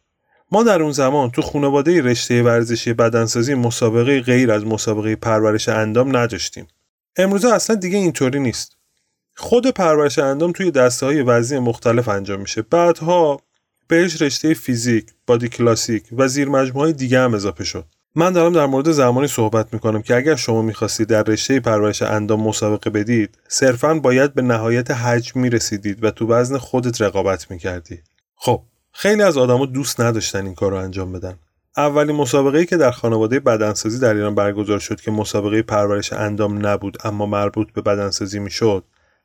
ما 0.51 0.63
در 0.63 0.81
اون 0.81 0.91
زمان 0.91 1.31
تو 1.31 1.41
خانواده 1.41 2.01
رشته 2.01 2.43
ورزشی 2.43 2.93
بدنسازی 2.93 3.53
مسابقه 3.53 4.21
غیر 4.21 4.51
از 4.51 4.65
مسابقه 4.65 5.15
پرورش 5.15 5.69
اندام 5.69 6.17
نداشتیم. 6.17 6.67
امروزه 7.17 7.53
اصلا 7.53 7.75
دیگه 7.75 7.97
اینطوری 7.97 8.39
نیست. 8.39 8.77
خود 9.35 9.67
پرورش 9.67 10.19
اندام 10.19 10.51
توی 10.51 10.71
دسته 10.71 11.05
های 11.05 11.21
وزنی 11.21 11.59
مختلف 11.59 12.07
انجام 12.07 12.39
میشه. 12.39 12.61
بعدها 12.61 13.41
بهش 13.87 14.21
رشته 14.21 14.53
فیزیک، 14.53 15.05
بادی 15.27 15.49
کلاسیک 15.49 16.03
و 16.11 16.27
زیر 16.27 16.49
مجموعه 16.49 16.91
دیگه 16.91 17.19
هم 17.19 17.33
اضافه 17.33 17.63
شد. 17.63 17.85
من 18.19 18.33
دارم 18.33 18.53
در 18.53 18.65
مورد 18.65 18.91
زمانی 18.91 19.27
صحبت 19.27 19.73
می‌کنم 19.73 20.01
که 20.01 20.15
اگر 20.15 20.35
شما 20.35 20.61
می‌خواستید 20.61 21.07
در 21.07 21.23
رشته 21.23 21.59
پرورش 21.59 22.01
اندام 22.01 22.43
مسابقه 22.43 22.89
بدید 22.89 23.37
صرفا 23.47 23.93
باید 23.93 24.33
به 24.33 24.41
نهایت 24.41 24.91
حجم 24.91 25.41
می‌رسیدید 25.41 26.03
و 26.03 26.11
تو 26.11 26.27
وزن 26.27 26.57
خودت 26.57 27.01
رقابت 27.01 27.51
می‌کردی 27.51 27.99
خب 28.35 28.61
خیلی 28.91 29.21
از 29.21 29.37
آدما 29.37 29.65
دوست 29.65 30.01
نداشتن 30.01 30.45
این 30.45 30.55
کار 30.55 30.71
رو 30.71 30.77
انجام 30.77 31.11
بدن. 31.11 31.35
اولین 31.77 32.15
مسابقه‌ای 32.15 32.65
که 32.65 32.77
در 32.77 32.91
خانواده 32.91 33.39
بدنسازی 33.39 33.99
در 33.99 34.13
ایران 34.13 34.35
برگزار 34.35 34.79
شد 34.79 35.01
که 35.01 35.11
مسابقه 35.11 35.61
پرورش 35.61 36.13
اندام 36.13 36.67
نبود 36.67 36.97
اما 37.03 37.25
مربوط 37.25 37.71
به 37.71 37.81
بدنسازی 37.81 38.39
می‌شد 38.39 38.83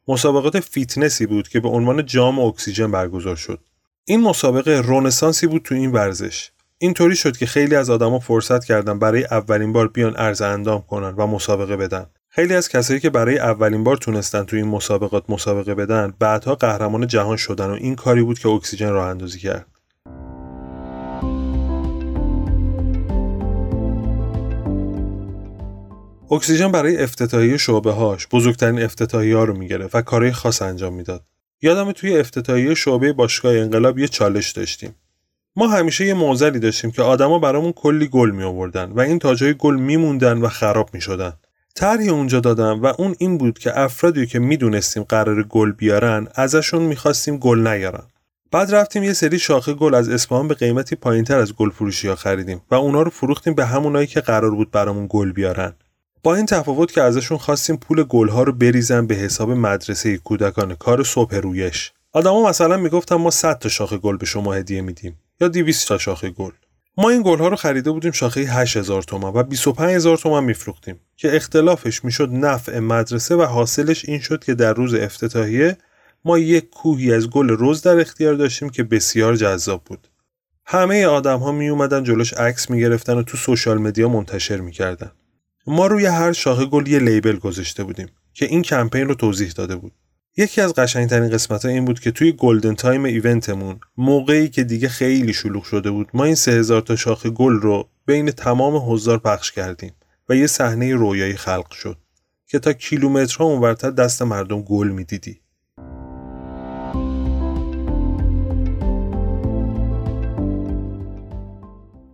مسابقات 0.08 0.60
فیتنسی 0.60 1.26
بود 1.26 1.48
که 1.48 1.60
به 1.60 1.68
عنوان 1.68 2.06
جام 2.06 2.38
اکسیژن 2.38 2.90
برگزار 2.90 3.36
شد. 3.36 3.60
این 4.04 4.20
مسابقه 4.20 4.80
رنسانسی 4.80 5.46
بود 5.46 5.62
تو 5.62 5.74
این 5.74 5.92
ورزش. 5.92 6.50
اینطوری 6.84 7.16
شد 7.16 7.36
که 7.36 7.46
خیلی 7.46 7.74
از 7.74 7.90
آدما 7.90 8.18
فرصت 8.18 8.64
کردن 8.64 8.98
برای 8.98 9.24
اولین 9.24 9.72
بار 9.72 9.88
بیان 9.88 10.14
عرض 10.16 10.42
اندام 10.42 10.82
کنن 10.82 11.14
و 11.16 11.26
مسابقه 11.26 11.76
بدن 11.76 12.06
خیلی 12.28 12.54
از 12.54 12.68
کسایی 12.68 13.00
که 13.00 13.10
برای 13.10 13.38
اولین 13.38 13.84
بار 13.84 13.96
تونستن 13.96 14.44
تو 14.44 14.56
این 14.56 14.66
مسابقات 14.66 15.24
مسابقه 15.28 15.74
بدن 15.74 16.14
بعدها 16.18 16.54
قهرمان 16.54 17.06
جهان 17.06 17.36
شدن 17.36 17.66
و 17.66 17.72
این 17.72 17.94
کاری 17.94 18.22
بود 18.22 18.38
که 18.38 18.48
اکسیژن 18.48 18.90
راه 18.90 19.08
اندازی 19.08 19.38
کرد 19.38 19.66
اکسیژن 26.30 26.72
برای 26.72 27.02
افتتاحیه 27.02 27.56
شعبه 27.56 27.92
هاش 27.92 28.28
بزرگترین 28.32 28.82
افتتاحیه 28.82 29.36
ها 29.36 29.44
رو 29.44 29.56
می‌گرفت 29.58 29.94
و 29.94 30.02
کارهای 30.02 30.32
خاص 30.32 30.62
انجام 30.62 30.94
می‌داد. 30.94 31.24
یادم 31.62 31.92
توی 31.92 32.18
افتتاحیه 32.18 32.74
شعبه 32.74 33.12
باشگاه 33.12 33.56
انقلاب 33.56 33.98
یه 33.98 34.08
چالش 34.08 34.50
داشتیم. 34.50 34.94
ما 35.56 35.68
همیشه 35.68 36.06
یه 36.06 36.14
موزلی 36.14 36.58
داشتیم 36.58 36.90
که 36.90 37.02
آدما 37.02 37.38
برامون 37.38 37.72
کلی 37.72 38.08
گل 38.08 38.30
می 38.30 38.42
آوردن 38.42 38.92
و 38.92 39.00
این 39.00 39.18
تاجای 39.18 39.54
گل 39.58 39.74
میموندن 39.74 40.38
و 40.38 40.48
خراب 40.48 40.90
می 40.92 41.00
شدن. 41.00 41.32
طرحی 41.74 42.08
اونجا 42.08 42.40
دادم 42.40 42.82
و 42.82 42.86
اون 42.98 43.14
این 43.18 43.38
بود 43.38 43.58
که 43.58 43.80
افرادی 43.80 44.26
که 44.26 44.38
می‌دونستیم 44.38 45.02
قرار 45.02 45.42
گل 45.42 45.72
بیارن 45.72 46.28
ازشون 46.34 46.82
می‌خواستیم 46.82 47.36
گل 47.36 47.66
نیارن. 47.68 48.02
بعد 48.50 48.74
رفتیم 48.74 49.02
یه 49.02 49.12
سری 49.12 49.38
شاخه 49.38 49.74
گل 49.74 49.94
از 49.94 50.08
اصفهان 50.08 50.48
به 50.48 50.54
قیمتی 50.54 50.96
پایینتر 50.96 51.38
از 51.38 51.54
گل 51.54 51.70
ها 52.04 52.14
خریدیم 52.14 52.60
و 52.70 52.74
اونا 52.74 53.02
رو 53.02 53.10
فروختیم 53.10 53.54
به 53.54 53.66
همونایی 53.66 54.06
که 54.06 54.20
قرار 54.20 54.50
بود 54.50 54.70
برامون 54.70 55.06
گل 55.10 55.32
بیارن. 55.32 55.72
با 56.22 56.34
این 56.34 56.46
تفاوت 56.46 56.92
که 56.92 57.02
ازشون 57.02 57.38
خواستیم 57.38 57.76
پول 57.76 58.02
گلها 58.02 58.42
رو 58.42 58.52
بریزن 58.52 59.06
به 59.06 59.14
حساب 59.14 59.50
مدرسه 59.50 60.18
کودکان 60.18 60.74
کار 60.74 61.04
صبح 61.04 61.36
رویش 61.36 61.92
آدما 62.12 62.48
مثلا 62.48 62.76
می‌گفتن 62.76 63.16
ما 63.16 63.30
100 63.30 63.58
تا 63.58 63.68
شاخه 63.68 63.98
گل 63.98 64.16
به 64.16 64.26
شما 64.26 64.54
هدیه 64.54 64.80
میدیم 64.80 65.18
یا 65.44 65.48
200 65.48 65.88
تا 65.88 65.98
شاخه 65.98 66.30
گل. 66.30 66.50
ما 66.96 67.10
این 67.10 67.22
گلها 67.22 67.48
رو 67.48 67.56
خریده 67.56 67.90
بودیم 67.90 68.12
شاخه 68.12 68.40
8000 68.40 69.02
تومان 69.02 69.32
و 69.32 69.42
25000 69.42 70.16
تومان 70.16 70.44
میفروختیم 70.44 71.00
که 71.16 71.36
اختلافش 71.36 72.04
می‌شد 72.04 72.28
نفع 72.32 72.78
مدرسه 72.78 73.36
و 73.36 73.42
حاصلش 73.42 74.04
این 74.08 74.20
شد 74.20 74.44
که 74.44 74.54
در 74.54 74.74
روز 74.74 74.94
افتتاحیه 74.94 75.76
ما 76.24 76.38
یک 76.38 76.70
کوهی 76.70 77.14
از 77.14 77.30
گل 77.30 77.48
روز 77.48 77.82
در 77.82 78.00
اختیار 78.00 78.34
داشتیم 78.34 78.68
که 78.68 78.82
بسیار 78.82 79.36
جذاب 79.36 79.84
بود. 79.84 80.08
همه 80.66 81.06
آدم 81.06 81.38
ها 81.38 81.52
می 81.52 81.68
اومدن 81.68 82.04
جلوش 82.04 82.32
عکس 82.32 82.70
می 82.70 82.80
گرفتن 82.80 83.14
و 83.18 83.22
تو 83.22 83.36
social 83.36 83.78
media 83.78 84.08
منتشر 84.08 84.56
می‌کردن. 84.56 85.12
ما 85.66 85.86
روی 85.86 86.06
هر 86.06 86.32
شاخه 86.32 86.64
گل 86.64 86.88
یه 86.88 86.98
label 86.98 87.36
گذاشته 87.36 87.84
بودیم 87.84 88.08
که 88.34 88.46
این 88.46 88.62
کمپین 88.62 89.08
رو 89.08 89.14
توضیح 89.14 89.50
داده 89.50 89.76
بود. 89.76 89.92
یکی 90.36 90.60
از 90.60 90.74
قشنگترین 90.74 91.30
قسمت 91.30 91.64
ها 91.64 91.70
این 91.70 91.84
بود 91.84 92.00
که 92.00 92.10
توی 92.10 92.32
golden 92.32 92.74
time 92.74 93.04
event 93.04 93.52
مون 93.52 93.80
موقعی 93.96 94.48
که 94.48 94.64
دیگه 94.64 94.88
خیلی 94.88 95.32
شلوغ 95.32 95.64
شده 95.64 95.90
بود 95.90 96.08
ما 96.14 96.24
این 96.24 96.34
سه 96.34 96.52
هزار 96.52 96.80
تا 96.80 96.96
شاخه 96.96 97.30
گل 97.30 97.52
رو 97.52 97.88
بین 98.06 98.30
تمام 98.30 98.92
حضار 98.92 99.18
پخش 99.18 99.52
کردیم 99.52 99.92
و 100.28 100.36
یه 100.36 100.46
صحنه 100.46 100.94
رویایی 100.94 101.34
خلق 101.34 101.72
شد 101.72 101.98
که 102.46 102.58
تا 102.58 102.72
کیلومترها 102.72 103.44
اونورتر 103.44 103.90
دست 103.90 104.22
مردم 104.22 104.62
گل 104.62 104.88
می‌دیدی. 104.88 105.40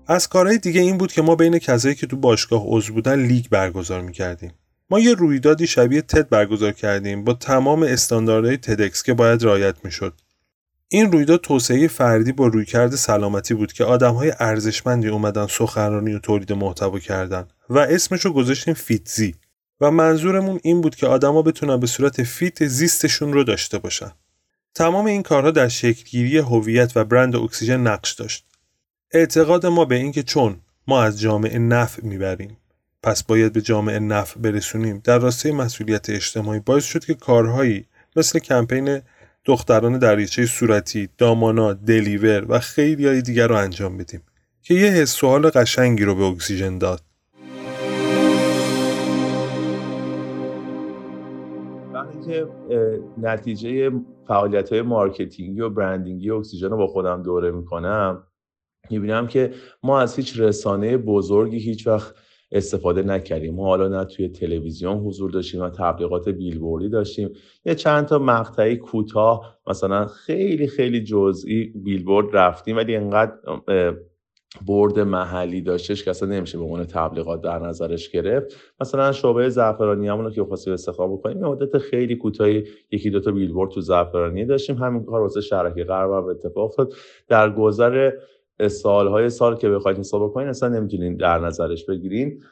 از 0.06 0.28
کارهای 0.28 0.58
دیگه 0.58 0.80
این 0.80 0.98
بود 0.98 1.12
که 1.12 1.22
ما 1.22 1.34
بین 1.34 1.58
کسایی 1.58 1.94
که 1.94 2.06
تو 2.06 2.16
باشگاه 2.16 2.62
عضو 2.66 2.92
بودن 2.92 3.26
لیگ 3.26 3.46
برگزار 3.50 4.00
می‌کردیم. 4.00 4.52
ما 4.90 5.00
یه 5.00 5.14
رویدادی 5.14 5.66
شبیه 5.66 6.02
TED 6.02 6.28
برگزار 6.28 6.72
کردیم 6.72 7.24
با 7.24 7.32
تمام 7.32 7.82
استانداردهای 7.82 8.56
TEDx 8.56 9.02
که 9.02 9.14
باید 9.14 9.44
رعایت 9.44 9.84
می‌شد. 9.84 10.14
این 10.88 11.12
رویداد 11.12 11.40
توسعه 11.40 11.88
فردی 11.88 12.32
با 12.32 12.46
رویکرد 12.46 12.94
سلامتی 12.94 13.54
بود 13.54 13.72
که 13.72 13.84
آدمهای 13.84 14.32
ارزشمندی 14.38 15.08
اومدن 15.08 15.46
سخنرانی 15.46 16.14
و 16.14 16.18
تولید 16.18 16.52
محتوا 16.52 16.98
کردن 16.98 17.48
و 17.68 17.78
اسمش 17.78 18.24
رو 18.24 18.32
گذاشتیم 18.32 18.74
فیتزی 18.74 19.34
و 19.80 19.90
منظورمون 19.90 20.60
این 20.62 20.80
بود 20.80 20.96
که 20.96 21.06
آدما 21.06 21.42
بتونن 21.42 21.80
به 21.80 21.86
صورت 21.86 22.22
fit 22.22 22.66
زیستشون 22.66 23.32
رو 23.32 23.44
داشته 23.44 23.78
باشن. 23.78 24.12
تمام 24.74 25.06
این 25.06 25.22
کارها 25.22 25.50
در 25.50 25.68
شکلگیری 25.68 26.38
هویت 26.38 26.96
و 26.96 27.04
برند 27.04 27.36
اکسیژن 27.36 27.80
نقش 27.80 28.12
داشت. 28.12 28.46
اعتقاد 29.12 29.66
ما 29.66 29.84
به 29.84 29.94
اینکه 29.94 30.22
چون 30.22 30.60
ما 30.86 31.02
از 31.02 31.20
جامعه 31.20 31.58
نفع 31.58 32.06
می‌بریم. 32.06 32.56
پس 33.02 33.22
باید 33.22 33.52
به 33.52 33.60
جامعه 33.60 33.98
نفع 33.98 34.40
برسونیم 34.40 35.00
در 35.04 35.18
راستای 35.18 35.52
مسئولیت 35.52 36.10
اجتماعی 36.10 36.60
باعث 36.60 36.84
شد 36.84 37.04
که 37.04 37.14
کارهایی 37.14 37.84
مثل 38.16 38.38
کمپین 38.38 39.00
دختران 39.44 39.98
دریچه 39.98 40.46
صورتی، 40.46 41.08
دامانا، 41.18 41.72
دلیور 41.72 42.46
و 42.48 42.58
خیلی 42.58 43.06
های 43.06 43.22
دیگر 43.22 43.48
رو 43.48 43.56
انجام 43.56 43.96
بدیم 43.96 44.22
که 44.62 44.74
یه 44.74 44.90
حس 44.90 45.10
سوال 45.10 45.50
قشنگی 45.50 46.04
رو 46.04 46.14
به 46.14 46.24
اکسیژن 46.24 46.78
داد. 46.78 47.00
وقتی 51.92 52.20
که 52.26 52.46
نتیجه 53.18 53.90
فعالیت 54.28 54.72
های 54.72 54.82
marketing 54.82 55.52
ی 55.52 55.60
و 55.60 55.70
branding 55.70 56.24
ی 56.24 56.30
اکسیژن 56.30 56.70
رو 56.70 56.76
با 56.76 56.86
خودم 56.86 57.22
دوره 57.22 57.50
می‌کنم 57.50 58.22
می‌بینم 58.90 59.26
که 59.26 59.52
ما 59.82 60.00
از 60.00 60.16
هیچ 60.16 60.40
رسانه 60.40 60.96
بزرگی 60.96 61.58
هیچ 61.58 61.86
وقت 61.86 62.14
استفاده 62.52 63.02
نکردیم. 63.02 63.54
ما 63.54 63.64
حالا 63.64 63.88
نه 63.88 64.04
توی 64.04 64.28
تلویزیون 64.28 64.98
حضور 64.98 65.30
داشتیم 65.30 65.60
و 65.60 65.70
تبلیغات 65.70 66.28
بیلبوردی 66.28 66.88
داشتیم. 66.88 67.30
یه 67.64 67.74
چند 67.74 68.06
تا 68.06 68.18
مقطعی 68.18 68.76
کوتاه 68.76 69.58
مثلا 69.66 70.06
خیلی 70.06 70.66
خیلی 70.66 71.04
جزئی 71.04 71.72
بیلبورد 71.74 72.26
رفتیم 72.32 72.76
ولی 72.76 72.96
انقدر 72.96 73.32
برد 74.66 74.98
محلی 74.98 75.60
داشتش 75.60 76.04
که 76.04 76.10
اصلا 76.10 76.28
نمیشه 76.28 76.58
به 76.58 76.64
عنوان 76.64 76.84
تبلیغات 76.84 77.42
در 77.42 77.58
نظرش 77.58 78.10
گرفت. 78.10 78.56
مثلا 78.80 79.12
شعبه 79.12 79.48
زعفرانیه‌مون 79.48 80.32
که 80.32 80.44
خواستیم 80.44 80.72
افتتاح 80.72 81.12
بکنیم 81.12 81.38
مدت 81.38 81.78
خیلی 81.78 82.16
کوتاهی 82.16 82.64
یکی 82.90 83.10
دو 83.10 83.20
تا 83.20 83.30
بیلبورد 83.30 83.70
تو 83.70 83.80
زعفرانیه 83.80 84.44
داشتیم. 84.44 84.76
همین 84.76 85.04
کار 85.04 85.20
واسه 85.20 85.40
شهرک 85.40 85.84
غرب 85.84 86.10
اتفاق 86.10 86.64
افتاد. 86.64 86.92
در 87.28 87.50
گذر 87.50 88.10
سالهای 88.68 89.30
سال 89.30 89.56
که 89.56 89.68
بخواید 89.68 89.98
حساب 89.98 90.32
کنین 90.32 90.48
اصلا 90.48 90.68
نمی‌تونین 90.68 91.16
در 91.16 91.38
نظرش 91.38 91.84
بگیرین. 91.84 92.42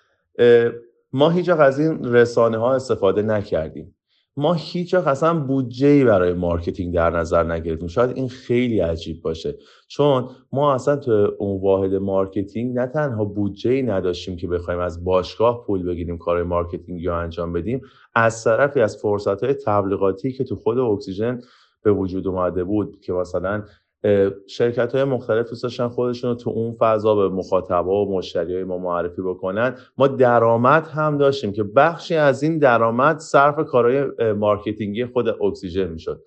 ما 1.12 1.31
هیچ 1.31 1.49
از 1.49 1.79
این 1.79 2.05
رسانه 2.05 2.59
ها 2.59 2.75
استفاده 2.75 3.23
نکردیم. 3.23 3.95
ما 4.37 4.53
هیچ 4.53 4.95
اصلا 4.95 5.41
بودجه 5.41 5.87
ای 5.87 6.05
برای 6.05 6.33
marketing 6.33 6.95
در 6.95 7.11
نظر 7.11 7.53
نگرفتیم. 7.53 7.88
شاید 7.88 8.17
این 8.17 8.29
خیلی 8.29 8.81
عجیب 8.81 9.23
باشه. 9.23 9.55
چون 9.88 10.29
ما 10.53 10.75
اصلا 10.75 10.97
تو 10.97 11.33
اون 11.38 11.61
واحد 11.61 11.95
marketing 11.95 12.78
نه 12.79 12.87
تنها 12.87 13.25
بودجه 13.25 13.71
ای 13.71 13.83
نداشتیم 13.83 14.37
که 14.37 14.49
بخوایم 14.49 14.81
از 14.81 15.05
باشگاه 15.05 15.65
پول 15.67 15.83
بگیریم 15.83 16.19
کار 16.19 16.43
marketing 16.42 17.02
ی 17.02 17.16
انجام 17.17 17.53
بدیم. 17.53 17.81
از 18.15 18.45
طرفی 18.45 18.81
از 18.81 18.97
فرصت 18.97 19.45
های 19.45 19.55
تبلیغاتی 19.55 20.33
که 20.33 20.45
تو 20.45 20.57
خود 20.57 20.79
اکسیژن 20.79 21.41
به 21.83 21.93
وجود 21.93 22.27
اومده 22.27 22.65
بود 22.65 23.00
که 23.00 23.12
مثلا 23.12 23.65
شرکت 24.47 24.95
های 24.95 25.05
مختلف 25.05 25.49
دوست 25.49 25.62
داشتن 25.62 25.88
خودشون 25.88 26.31
رو 26.31 26.37
تو 26.37 26.50
اون 26.50 26.76
فضا 26.78 27.14
به 27.14 27.28
مخاطبا 27.28 28.07
و 28.07 28.17
مشتری 28.17 28.55
های 28.55 28.64
ما 28.64 28.78
معرفی 28.78 29.23
بکنن. 29.23 29.76
ما 29.99 30.07
درآمد 30.07 30.87
هم 30.87 31.19
داشتیم 31.19 31.52
که 31.52 31.62
بخشی 31.62 32.14
از 32.14 32.43
این 32.43 32.59
درآمد 32.59 33.19
صرف 33.19 33.64
کارهای 33.67 34.33
marketing 34.33 34.99
ی 34.99 35.07
خود 35.07 35.28
اکسیژن 35.43 35.88
می‌شد. 35.88 36.23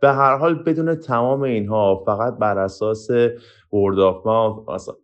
به 0.00 0.08
هر 0.08 0.36
حال 0.36 0.54
بدون 0.54 0.94
تمام 0.94 1.42
اینها 1.42 2.02
فقط 2.06 2.38
بر 2.38 2.58
اساس 2.58 3.10
ورد 3.72 3.98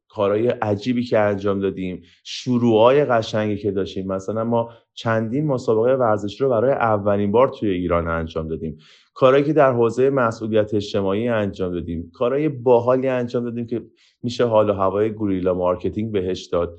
کارهای 0.08 0.49
عجیبی 0.49 1.04
که 1.04 1.18
انجام 1.18 1.61
دادیم 1.61 2.02
شروعهای 2.25 3.04
قشنگی 3.04 3.56
که 3.56 3.70
داشتیم. 3.70 4.06
مثلا 4.06 4.44
ما 4.44 4.70
چندین 4.94 5.46
مسابقه 5.46 5.94
ورزشی 5.94 6.44
رو 6.44 6.50
برای 6.50 6.73
اولین 6.73 7.32
بار 7.32 7.49
توی 7.49 7.70
ایران 7.70 8.08
انجام 8.08 8.49
دادیم. 8.49 8.78
کارهایی 9.16 9.44
که 9.44 9.52
در 9.52 9.73
حوزه 9.73 10.11
مسئولیت 10.11 10.75
اجتماعی 10.75 11.28
انجام 11.28 11.73
دادیم 11.73 12.11
کارهای 12.14 12.49
باحالی 12.49 13.08
انجام 13.08 13.44
دادیم 13.44 13.66
که 13.66 13.82
میشه 14.23 14.44
حال 14.44 14.70
و 14.70 14.73
هوای 14.73 15.11
guerrilla 15.10 15.54
marketing 15.54 16.12
بهش 16.12 16.46
داد. 16.46 16.78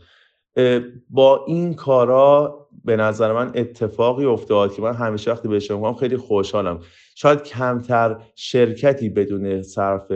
با 1.09 1.45
این 1.47 1.73
کارا 1.73 2.67
به 2.85 2.95
نظر 2.95 3.33
من 3.33 3.51
اتفاقی 3.55 4.25
افتاد 4.25 4.73
که 4.73 4.81
من 4.81 4.93
همیشه 4.93 5.31
وقتی 5.31 5.47
بهش 5.47 5.71
میگم 5.71 5.93
خیلی 5.93 6.17
خوشحالم. 6.17 6.79
شاید 7.15 7.43
کمتر 7.43 8.21
شرکتی 8.35 9.09
بدون 9.09 9.61
صرف 9.61 10.11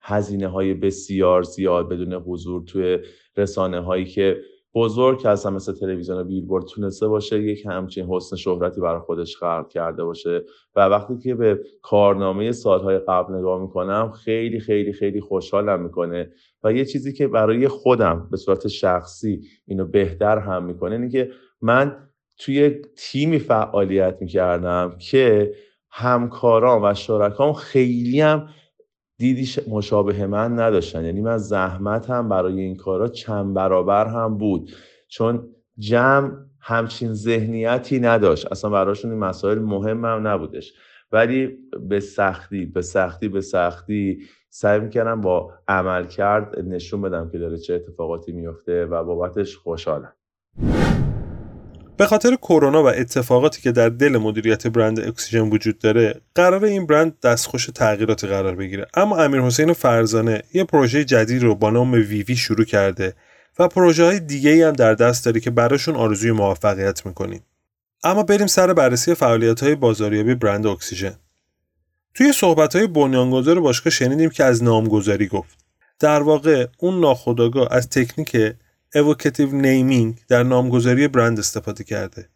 هزینه 0.00 0.48
های 0.48 0.74
بسیار 0.74 1.42
زیاد 1.42 1.88
بدون 1.88 2.12
حضور 2.12 2.62
توی 2.62 2.98
رسانه 3.36 3.80
هایی 3.80 4.04
که 4.04 4.40
بزرگ 4.74 5.26
هستن 5.26 5.52
مثل 5.52 5.72
تلویزیون 5.72 6.18
و 6.18 6.24
بیلبورد 6.24 6.64
تونسته 6.64 7.08
باشه 7.08 7.42
یک 7.42 7.66
همچین 7.66 8.06
حسن 8.06 8.36
شهرتی 8.36 8.80
برای 8.80 9.00
خودش 9.00 9.36
خلق 9.36 9.68
کرده 9.68 10.04
باشه. 10.04 10.44
و 10.76 10.80
وقتی 10.80 11.18
که 11.18 11.34
به 11.34 11.60
کارنامه 11.82 12.52
سالهای 12.52 12.98
قبل 12.98 13.34
نگاه 13.34 13.62
می‌کنم 13.62 14.10
خیلی 14.10 14.60
خیلی 14.60 14.92
خیلی 14.92 15.20
خوشحالم 15.20 15.82
می‌کنه. 15.82 16.30
و 16.64 16.72
یه 16.72 16.84
چیزی 16.84 17.12
که 17.12 17.28
برای 17.28 17.68
خودم 17.68 18.28
به 18.30 18.36
صورت 18.36 18.68
شخصی 18.68 19.40
اینو 19.66 19.84
بهتر 19.84 20.38
هم 20.38 20.64
می‌کنه 20.64 20.94
اینه 20.94 21.08
که 21.08 21.30
من 21.62 22.08
توی 22.38 22.70
تیمی 22.96 23.38
فعالیت 23.38 24.16
می‌کردم 24.20 24.96
که 24.98 25.54
همکاران 25.90 26.84
و 26.84 26.94
شرکام 26.94 27.52
خیلی 27.52 28.20
هم 28.20 28.48
دیدی 29.20 29.48
مشابه 29.68 30.26
من 30.26 30.60
نداشتن. 30.60 31.04
یعنی 31.04 31.20
من 31.20 31.36
زحمت 31.36 32.10
هم 32.10 32.28
برای 32.28 32.60
این 32.60 32.76
کارا 32.76 33.08
چند 33.08 33.54
برابر 33.54 34.06
هم 34.06 34.38
بود. 34.38 34.70
چون 35.08 35.48
جمع 35.78 36.30
همچین 36.60 37.12
ذهنیتی 37.12 38.00
نداشت. 38.00 38.52
اصلا 38.52 38.70
براشون 38.70 39.10
این 39.10 39.20
مسائل 39.20 39.58
مهم 39.58 40.04
هم 40.04 40.28
نبودش. 40.28 40.72
ولی 41.12 41.58
به 41.88 42.00
سختی 42.00 42.66
به 42.66 42.82
سختی 42.82 43.28
به 43.28 43.40
سختی 43.40 44.18
سعی 44.50 44.80
می‌کردم 44.80 45.20
با 45.20 45.52
عمل 45.68 46.04
کرد 46.04 46.58
نشون 46.58 47.02
بدم 47.02 47.30
که 47.30 47.38
داره 47.38 47.58
چه 47.58 47.74
اتفاقاتی 47.74 48.32
میفته 48.32 48.86
و 48.86 49.04
بابتش 49.04 49.56
خوشحالم. 49.56 50.12
به 52.00 52.06
خاطر 52.06 52.36
کرونا 52.36 52.82
و 52.82 52.86
اتفاقاتی 52.86 53.62
که 53.62 53.72
در 53.72 53.88
دل 53.88 54.16
مدیریت 54.16 54.66
برند 54.66 55.00
اکسیژن 55.00 55.40
وجود 55.40 55.78
داره 55.78 56.20
قرار 56.34 56.64
این 56.64 56.86
برند 56.86 57.20
دستخوش 57.20 57.66
تغییراتی 57.66 58.26
قرار 58.26 58.54
بگیره. 58.54 58.86
اما 58.94 59.16
امیر 59.16 59.40
حسین 59.40 59.72
فرزانه 59.72 60.42
یه 60.54 60.64
پروژه 60.64 61.04
جدید 61.04 61.42
رو 61.42 61.54
با 61.54 61.70
نام 61.70 61.92
ویوی 61.92 62.36
شروع 62.36 62.64
کرده 62.64 63.14
و 63.58 63.68
پروژه 63.68 64.04
های 64.04 64.20
دیگه 64.20 64.66
هم 64.66 64.72
در 64.72 64.94
دست 64.94 65.24
داره 65.24 65.40
که 65.40 65.50
براشون 65.50 65.96
آرزوی 65.96 66.32
موفقیت 66.32 67.06
می‌کنیم. 67.06 67.42
اما 68.04 68.22
بریم 68.22 68.46
سر 68.46 68.72
بررسی 68.72 69.14
فعالیت 69.14 69.62
های 69.62 69.74
بازاریابی 69.74 70.34
برند 70.34 70.66
اکسیژن. 70.66 71.14
توی 72.14 72.32
صحبت 72.32 72.76
های 72.76 72.86
بنیانگذار 72.86 73.60
باشگاه 73.60 73.90
شنیدیم 73.92 74.30
که 74.30 74.44
از 74.44 74.62
نامگذاری 74.62 75.26
گفت. 75.26 75.58
در 75.98 76.22
واقع 76.22 76.66
اون 76.78 77.00
ناخودآگاه 77.00 77.68
از 77.70 77.88
تکنیک 77.88 78.54
evocative 78.96 79.52
نیمینگ 79.52 80.20
در 80.28 80.42
نامگذاری 80.42 81.08
برند 81.08 81.38
استفاده 81.38 81.84
کرده. 81.84 82.28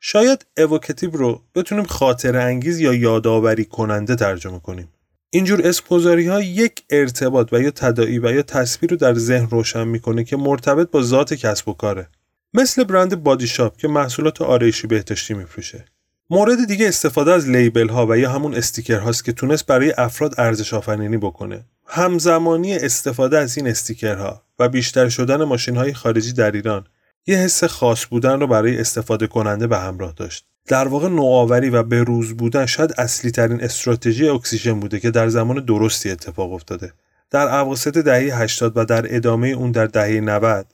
شاید 0.00 0.46
evocative 0.60 1.12
رو 1.12 1.42
بتونیم 1.54 1.84
خاطر 1.84 2.36
انگیز 2.36 2.80
یا 2.80 2.94
یادآوری 2.94 3.64
کننده 3.64 4.16
ترجمه 4.16 4.60
کنیم. 4.60 4.88
اینجور 5.30 5.66
اسم 5.66 5.84
ها 6.28 6.42
یک 6.42 6.82
ارتباط 6.90 7.52
و 7.52 7.60
یا 7.60 7.70
تداعی 7.70 8.18
و 8.18 8.32
یا 8.32 8.42
تصویر 8.42 8.90
رو 8.90 8.96
در 8.96 9.14
ذهن 9.14 9.48
روشن 9.50 9.88
می‌کنه 9.88 10.24
که 10.24 10.36
مرتبط 10.36 10.90
با 10.90 11.02
ذات 11.02 11.34
کسب 11.34 11.68
و 11.68 11.72
کاره. 11.72 12.08
مثل 12.54 12.84
برند 12.84 13.22
بادی 13.22 13.46
شاپ 13.46 13.76
که 13.76 13.88
محصولات 13.88 14.42
آرایشی 14.42 14.86
بهداشتی 14.86 15.34
میفروشه. 15.34 15.84
مورد 16.30 16.66
دیگه 16.66 16.88
استفاده 16.88 17.32
از 17.32 17.48
لیبل 17.48 17.88
ها 17.88 18.06
و 18.06 18.18
یا 18.18 18.30
همون 18.30 18.54
استیکر 18.54 18.98
هاست 18.98 19.24
که 19.24 19.32
تونست 19.32 19.66
برای 19.66 19.94
افراد 19.98 20.34
ارزش 20.38 20.74
آفرینی 20.74 21.16
بکنه. 21.16 21.64
همزمانی 21.86 22.74
استفاده 22.74 23.38
از 23.38 23.56
این 23.56 23.66
استیکرها. 23.66 24.42
و 24.60 24.68
بیشتر 24.68 25.08
شدن 25.08 25.44
ماشین 25.44 25.76
های 25.76 25.94
خارجی 25.94 26.32
در 26.32 26.50
ایران 26.50 26.86
یه 27.26 27.36
حس 27.36 27.64
خاص 27.64 28.06
بودن 28.06 28.40
رو 28.40 28.46
برای 28.46 28.80
استفاده 28.80 29.26
کننده 29.26 29.66
به 29.66 29.78
همراه 29.78 30.12
داشت. 30.16 30.46
در 30.66 30.88
واقع 30.88 31.08
نوآوری 31.08 31.70
و 31.70 31.82
بروز 31.82 32.32
بودن 32.32 32.66
شاید 32.66 32.94
اصلی 32.98 33.30
ترین 33.30 33.60
استراتژی 33.60 34.28
اکسیژن 34.28 34.80
بوده 34.80 35.00
که 35.00 35.10
در 35.10 35.28
زمان 35.28 35.64
درستی 35.64 36.10
اتفاق 36.10 36.52
افتاده. 36.52 36.92
در 37.30 37.48
اواسط 37.48 37.98
دهه 37.98 38.42
80 38.42 38.72
و 38.76 38.84
در 38.84 39.16
ادامه 39.16 39.48
اون 39.48 39.72
در 39.72 39.86
دهه 39.86 40.20
90 40.20 40.66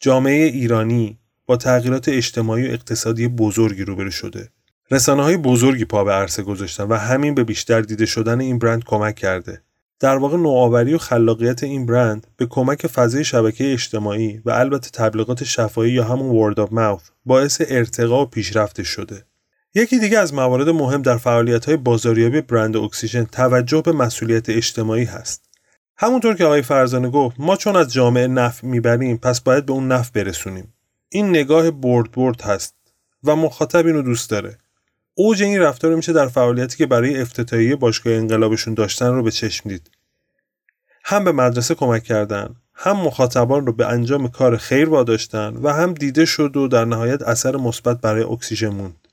جامعه 0.00 0.44
ایرانی 0.44 1.18
با 1.46 1.56
تغییرات 1.56 2.08
اجتماعی 2.08 2.68
و 2.68 2.72
اقتصادی 2.72 3.28
بزرگی 3.28 3.84
روبرو 3.84 4.10
شده. 4.10 4.48
رسانه 4.90 5.22
های 5.22 5.36
بزرگی 5.36 5.84
پا 5.84 6.04
به 6.04 6.12
عرصه 6.12 6.42
گذاشتن 6.42 6.84
و 6.84 6.94
همین 6.94 7.34
به 7.34 7.44
بیشتر 7.44 7.80
دیده 7.80 8.06
شدن 8.06 8.40
این 8.40 8.58
برند 8.58 8.84
کمک 8.84 9.14
کرده. 9.14 9.62
در 10.00 10.16
واقع 10.16 10.36
نوآوری 10.36 10.94
و 10.94 10.98
خلاقیت 10.98 11.62
این 11.62 11.86
برند 11.86 12.26
به 12.36 12.46
کمک 12.46 12.86
فضای 12.86 13.24
شبکه 13.24 13.72
اجتماعی 13.72 14.42
و 14.44 14.50
البته 14.50 14.90
تبلیغات 14.90 15.44
شفاهی 15.44 15.90
یا 15.90 16.04
همون 16.04 16.36
ورد 16.36 16.60
آف 16.60 16.72
ماوث 16.72 17.02
باعث 17.24 17.62
ارتقا 17.68 18.22
و 18.22 18.26
پیشرفت 18.26 18.82
شده. 18.82 19.24
یکی 19.74 19.98
دیگه 19.98 20.18
از 20.18 20.34
موارد 20.34 20.68
مهم 20.68 21.02
در 21.02 21.16
فعالیت 21.16 21.64
های 21.64 21.76
بازاریابی 21.76 22.40
برند 22.40 22.76
اکسیژن 22.76 23.24
توجه 23.24 23.82
به 23.82 23.92
مسئولیت 23.92 24.50
اجتماعی 24.50 25.04
هست. 25.04 25.48
همونطور 25.96 26.34
که 26.34 26.44
آقای 26.44 26.62
فرزانه 26.62 27.10
گفت 27.10 27.36
ما 27.40 27.56
چون 27.56 27.76
از 27.76 27.92
جامعه 27.92 28.26
نفع 28.26 28.66
می‌بریم 28.66 29.16
پس 29.16 29.40
باید 29.40 29.66
به 29.66 29.72
اون 29.72 29.92
نفع 29.92 30.10
برسونیم. 30.14 30.74
این 31.08 31.28
نگاه 31.28 31.70
برد 31.70 32.12
برد 32.12 32.40
هست 32.40 32.74
و 33.24 33.36
مخاطب 33.36 33.86
اینو 33.86 34.02
دوست 34.02 34.30
داره. 34.30 34.58
اوج 35.20 35.42
این 35.42 35.60
رفتار 35.60 35.94
میشه 35.94 36.12
در 36.12 36.26
فعالیتی 36.26 36.76
که 36.76 36.86
برای 36.86 37.20
افتتاحیه 37.20 37.76
باشگاه 37.76 38.12
انقلابشون 38.12 38.74
داشتن 38.74 39.14
رو 39.14 39.22
به 39.22 39.30
چشم 39.30 39.68
دید. 39.68 39.90
هم 41.04 41.24
به 41.24 41.32
مدرسه 41.32 41.74
کمک 41.74 42.04
کردن، 42.04 42.54
هم 42.74 42.96
مخاطبان 42.96 43.66
رو 43.66 43.72
به 43.72 43.86
انجام 43.86 44.28
کار 44.28 44.56
خیر 44.56 44.88
واداشتن 44.88 45.56
و 45.62 45.72
هم 45.72 45.94
دیده 45.94 46.24
شد 46.24 46.56
و 46.56 46.68
در 46.68 46.84
نهایت 46.84 47.22
اثر 47.22 47.56
مثبت 47.56 48.00
برای 48.00 48.22
اکسیژن 48.22 48.68
موند. 48.68 49.08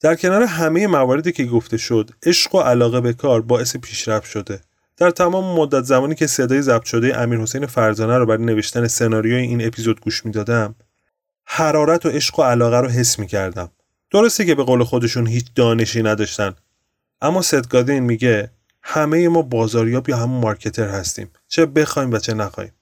در 0.00 0.14
کنار 0.14 0.42
همه 0.42 0.86
مواردی 0.86 1.32
که 1.32 1.44
گفته 1.44 1.76
شد، 1.76 2.10
عشق 2.26 2.54
و 2.54 2.60
علاقه 2.60 3.00
به 3.00 3.12
کار 3.12 3.40
باعث 3.40 3.76
پیشرفت 3.76 4.30
شده. 4.30 4.60
در 4.96 5.10
تمام 5.10 5.60
مدت 5.60 5.84
زمانی 5.84 6.14
که 6.14 6.26
صدای 6.26 6.62
ضبط 6.62 6.84
شده 6.84 7.18
امیر 7.18 7.38
حسین 7.38 7.66
فرزانه 7.66 8.18
رو 8.18 8.26
برای 8.26 8.44
نوشتن 8.44 8.86
سناریوی 8.86 9.36
این 9.36 9.66
اپیزود 9.66 10.00
گوش 10.00 10.26
می‌دادم، 10.26 10.74
حرارت 11.44 12.06
و 12.06 12.08
عشق 12.08 12.38
و 12.38 12.42
علاقه 12.42 12.80
رو 12.80 12.88
حس 12.88 13.18
می 13.18 13.26
کردم. 13.26 13.70
درسته 14.10 14.44
که 14.44 14.54
به 14.54 14.64
قول 14.64 14.84
خودشون 14.84 15.26
هیچ 15.26 15.46
دانشی 15.54 16.02
نداشتن. 16.02 16.54
اما 17.20 17.42
ستگادین 17.42 17.98
میگه 17.98 18.50
همه 18.82 19.28
ما 19.28 19.42
بازاریاب 19.42 20.08
یا 20.08 20.16
همون 20.16 20.40
مارکتر 20.40 20.88
هستیم. 20.88 21.30
چه 21.48 21.66
بخوایم 21.66 22.12
و 22.12 22.18
چه 22.18 22.34
نخوایم 22.34 22.72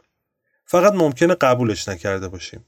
فقط 0.64 0.92
ممکنه 0.92 1.34
قبولش 1.34 1.88
نکرده 1.88 2.28
باشیم. 2.28 2.64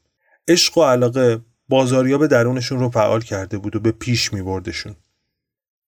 عشق 0.48 0.78
و 0.78 0.84
علاقه 0.84 1.40
بازاریاب 1.68 2.26
درونشون 2.26 2.78
رو 2.78 2.90
فعال 2.90 3.20
کرده 3.20 3.58
بود 3.58 3.76
و 3.76 3.80
به 3.80 3.92
پیش 3.92 4.32
میبردشون. 4.32 4.96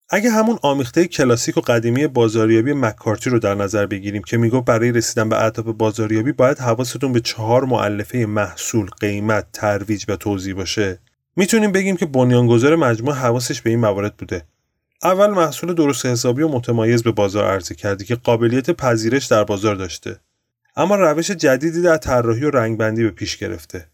اگه 0.08 0.30
همون 0.30 0.58
آمیخته 0.62 1.06
کلاسیک 1.06 1.56
و 1.56 1.60
قدیمی 1.60 2.06
بازاریابی 2.06 2.72
مکارتی 2.72 3.30
رو 3.30 3.38
در 3.38 3.54
نظر 3.54 3.86
بگیریم 3.86 4.22
که 4.22 4.36
میگو 4.36 4.60
برای 4.60 4.92
رسیدن 4.92 5.28
به 5.28 5.44
اهداف 5.44 5.66
بازاریابی 5.66 6.32
باید 6.32 6.58
حواستون 6.58 7.12
به 7.12 7.20
چهار 7.20 7.64
معلفه 7.64 8.18
محصول، 8.18 8.90
قیمت، 9.00 9.46
ترویج 9.52 10.04
و 10.08 10.16
توضیح 10.16 10.54
باشه 10.54 10.98
می‌تونیم 11.36 11.72
بگیم 11.72 11.96
که 11.96 12.06
بنیانگذار 12.06 12.76
مجموعه 12.76 13.16
حواسش 13.16 13.62
به 13.62 13.70
این 13.70 13.78
موارد 13.78 14.16
بوده. 14.16 14.44
اول 15.02 15.30
محصول 15.30 15.74
درست 15.74 16.06
حسابی 16.06 16.42
و 16.42 16.48
متمایز 16.48 17.02
به 17.02 17.12
بازار 17.12 17.44
عرضه 17.44 17.74
کردی 17.74 18.04
که 18.04 18.16
قابلیت 18.16 18.70
پذیرش 18.70 19.26
در 19.26 19.44
بازار 19.44 19.74
داشته. 19.76 20.20
اما 20.76 20.96
روش 20.96 21.30
جدیدی 21.30 21.82
در 21.82 21.96
طراحی 21.96 22.44
و 22.44 22.50
رنگبندی 22.50 23.02
به 23.02 23.10
پیش 23.10 23.36
گرفته. 23.36 23.86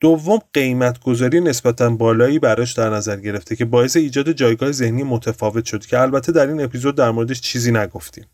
دوم 0.00 0.38
قیمت 0.52 1.00
گذاری 1.00 1.40
نسبتا 1.40 1.90
بالایی 1.90 2.38
براش 2.38 2.72
در 2.72 2.90
نظر 2.90 3.16
گرفته 3.16 3.56
که 3.56 3.64
باعث 3.64 3.96
ایجاد 3.96 4.32
جایگاه 4.32 4.72
ذهنی 4.72 5.02
متفاوت 5.02 5.64
شد 5.64 5.86
که 5.86 6.00
البته 6.00 6.32
در 6.32 6.46
این 6.46 6.60
اپیزود 6.64 6.96
در 6.96 7.10
موردش 7.10 7.40
چیزی 7.40 7.72
نگفتیم. 7.72 8.24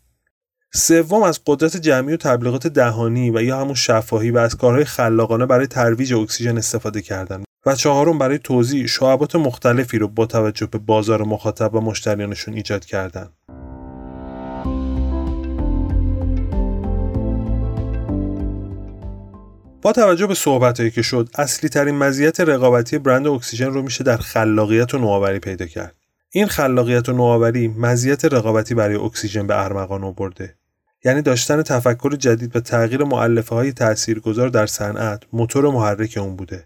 سوم 0.73 1.23
از 1.23 1.39
قدرت 1.45 1.77
جمعی 1.77 2.13
و 2.13 2.17
تبلیغات 2.17 2.67
دهانی 2.67 3.31
و 3.31 3.41
یا 3.41 3.61
همون 3.61 3.73
شفاهی 3.73 4.31
و 4.31 4.37
از 4.37 4.57
کارهای 4.57 4.85
خلاقانه 4.85 5.45
برای 5.45 5.67
ترویج 5.67 6.13
اکسیژن 6.13 6.57
استفاده 6.57 7.01
کردن. 7.01 7.43
و 7.65 7.75
چهارم 7.75 8.17
برای 8.17 8.37
توضیح 8.37 8.85
شعبات 8.85 9.35
مختلفی 9.35 9.97
رو 9.97 10.07
با 10.07 10.25
توجه 10.25 10.65
به 10.65 10.77
بازار 10.77 11.23
مخاطب 11.23 11.75
و 11.75 11.81
مشتریانشون 11.81 12.53
ایجاد 12.53 12.85
کردن. 12.85 13.29
با 19.81 19.91
توجه 19.91 20.27
به 20.27 20.33
صحبتهایی 20.33 20.91
که 20.91 21.01
شد 21.01 21.29
اصلی 21.35 21.69
ترین 21.69 21.95
مزیت 21.95 22.39
رقابتی 22.39 22.97
برند 22.97 23.27
اکسیژن 23.27 23.65
رو 23.65 23.81
میشه 23.81 24.03
در 24.03 24.17
خلاقیت 24.17 24.93
و 24.93 24.97
نوآوری 24.97 25.39
پیدا 25.39 25.65
کرد. 25.65 25.95
این 26.31 26.47
خلاقیت 26.47 27.09
و 27.09 27.13
نوآوری 27.13 27.67
مزیت 27.67 28.25
رقابتی 28.25 28.75
برای 28.75 28.95
اکسیژن 28.95 29.47
به 29.47 29.63
ارمغان 29.63 30.03
آورده. 30.03 30.55
یعنی 31.05 31.21
داشتن 31.21 31.61
تفکر 31.61 32.15
جدید 32.15 32.55
و 32.55 32.59
تغییر 32.59 33.03
معلفه 33.03 33.55
های 33.55 33.71
تاثیرگذار 33.71 34.49
در 34.49 34.65
صنعت 34.65 35.23
موتور 35.33 35.69
محرک 35.69 36.17
اون 36.21 36.35
بوده. 36.35 36.65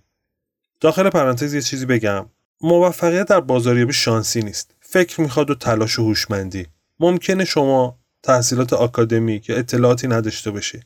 داخل 0.81 1.09
پرانتز 1.09 1.53
یه 1.53 1.61
چیزی 1.61 1.85
بگم. 1.85 2.25
موفقیت 2.61 3.27
در 3.27 3.39
بازاریابی 3.39 3.93
شانسی 3.93 4.41
نیست. 4.41 4.75
فکر 4.79 5.21
می‌خواد 5.21 5.49
و 5.49 5.55
تلاش 5.55 5.99
و 5.99 6.03
هوشمندی. 6.03 6.67
ممکنه 6.99 7.45
شما 7.45 7.99
تحصیلات 8.23 8.73
آکادمیک 8.73 9.49
یا 9.49 9.57
اطلاعاتی 9.57 10.07
نداشته 10.07 10.51
باشی. 10.51 10.79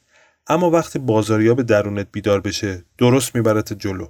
اما 0.48 0.70
وقتی 0.70 1.00
بازاریاب 1.00 1.62
درونت 1.62 2.08
بیدار 2.12 2.42
بشه 2.42 2.86
درست 2.98 3.36
میبرت 3.36 3.74
جلو. 3.74 4.08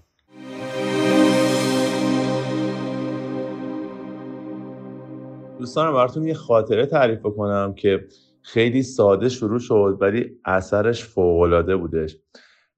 دوستان 5.59 5.93
براتون 5.93 6.27
یه 6.27 6.33
خاطره 6.33 6.85
تعریف 6.85 7.21
کنم 7.21 7.73
که 7.73 8.07
خیلی 8.41 8.83
ساده 8.83 9.29
شروع 9.29 9.59
شد 9.59 9.97
ولی 10.01 10.31
اثرش 10.45 11.03
فوقالعاده 11.05 11.75
بودش. 11.75 12.17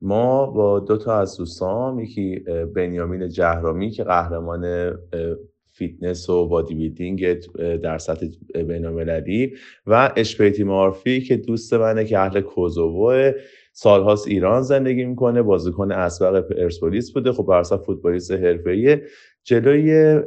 ما 0.06 0.46
با 0.46 0.80
دو 0.80 0.98
تا 0.98 1.20
از 1.20 1.38
دوستان 1.38 2.00
یکی 2.00 2.44
بنیامین 2.76 3.30
جهرامی 3.30 3.92
که 3.92 4.04
قهرمان 4.04 4.94
فیتنس 5.72 6.30
و 6.30 6.48
body 6.48 6.76
building 6.76 7.40
در 7.82 7.98
سطح 7.98 8.26
بینالمللی 8.54 9.54
و 9.88 10.14
اشپیتیم 10.18 10.64
آرفی 10.64 11.22
که 11.22 11.38
دوست 11.38 11.74
منه 11.74 12.06
که 12.06 12.20
اهل 12.20 12.42
کوزوو 12.42 13.32
سالهاست 13.74 14.28
ایران 14.28 14.62
زندگی 14.62 15.06
می‌کنه 15.06 15.42
بازیکن 15.42 15.92
اسبق 15.92 16.40
پرسپولیس 16.40 17.14
بوده. 17.14 17.32
خب 17.32 17.46
برسا 17.46 17.78
فوتبالیست 17.78 18.32
حرفه‌ای 18.32 18.98
جلوی 19.44 20.20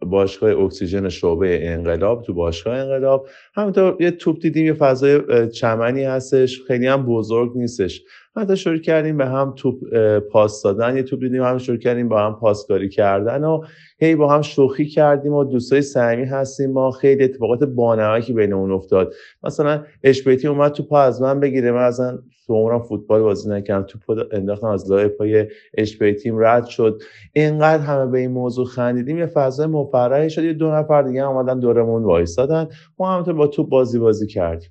باشگاه 0.00 0.50
اکسیژن 0.50 1.08
شعبه 1.08 1.68
انقلاب 1.68 2.22
تو 2.22 2.34
باشگاه 2.34 2.76
انقلاب 2.76 3.28
همینطور 3.54 3.96
یه 4.00 4.10
توپ 4.10 4.40
دیدیم 4.40 4.66
یه 4.66 4.72
فضای 4.72 5.48
چمنی 5.48 6.04
هستش. 6.04 6.62
خیلی 6.66 6.86
هم 6.86 7.06
بزرگ 7.06 7.52
نیستش. 7.56 8.02
حتی 8.38 8.56
شروع 8.56 8.78
کردیم 8.78 9.16
به 9.16 9.26
هم 9.26 9.52
توپ 9.56 9.94
پاس 10.18 10.62
دادن. 10.62 10.96
یه 10.96 11.02
توپ 11.02 11.20
دیدیم 11.20 11.42
هم 11.42 11.58
شروع 11.58 11.78
کردیم 11.78 12.08
با 12.08 12.20
هم 12.20 12.34
پاسکاری 12.34 12.88
کردن 12.88 13.44
و 13.44 13.60
هی 13.98 14.16
با 14.16 14.28
هم 14.28 14.42
شوخی 14.42 14.86
کردیم 14.86 15.32
و 15.32 15.44
دوستای 15.44 15.82
صمیمی 15.82 16.24
هستیم. 16.24 16.72
ما 16.72 16.90
خیلی 16.90 17.24
اتفاقات 17.24 17.64
بانمکی 17.64 18.32
بین 18.32 18.52
اون 18.52 18.72
افتاد. 18.72 19.14
مثلا 19.42 19.84
اشپیتی 20.04 20.48
اومد 20.48 20.72
تو 20.72 20.82
پا 20.82 21.00
از 21.00 21.22
من 21.22 21.40
بگیره. 21.40 21.72
من 21.72 21.82
اصلا 21.82 22.18
تو 22.46 22.54
عمرم 22.54 22.82
فوتبال 22.82 23.22
بازی 23.22 23.50
نکردم. 23.50 23.86
تو 23.86 24.24
انداختم 24.32 24.66
از 24.66 24.90
لای 24.90 25.08
پای 25.08 25.46
اشپیتیم. 25.74 26.38
رد 26.38 26.66
شد. 26.66 27.02
اینقدر 27.32 27.82
همه 27.82 28.10
به 28.10 28.18
این 28.18 28.30
موضوع 28.30 28.66
خندیدیم. 28.66 29.18
یه 29.18 29.26
فضای 29.26 29.66
مفرحی 29.66 30.30
شد. 30.30 30.44
یه 30.44 30.52
دو 30.52 30.70
نفر 30.70 31.02
دیگه 31.02 31.28
اومدن 31.28 31.60
دورمون 31.60 32.04
وایسادن. 32.04 32.68
ما 32.98 33.12
همونطور 33.12 33.34
با 33.34 33.46
تو 33.46 33.64
بازی 33.64 33.98
بازی 33.98 34.26
کردیم. 34.26 34.70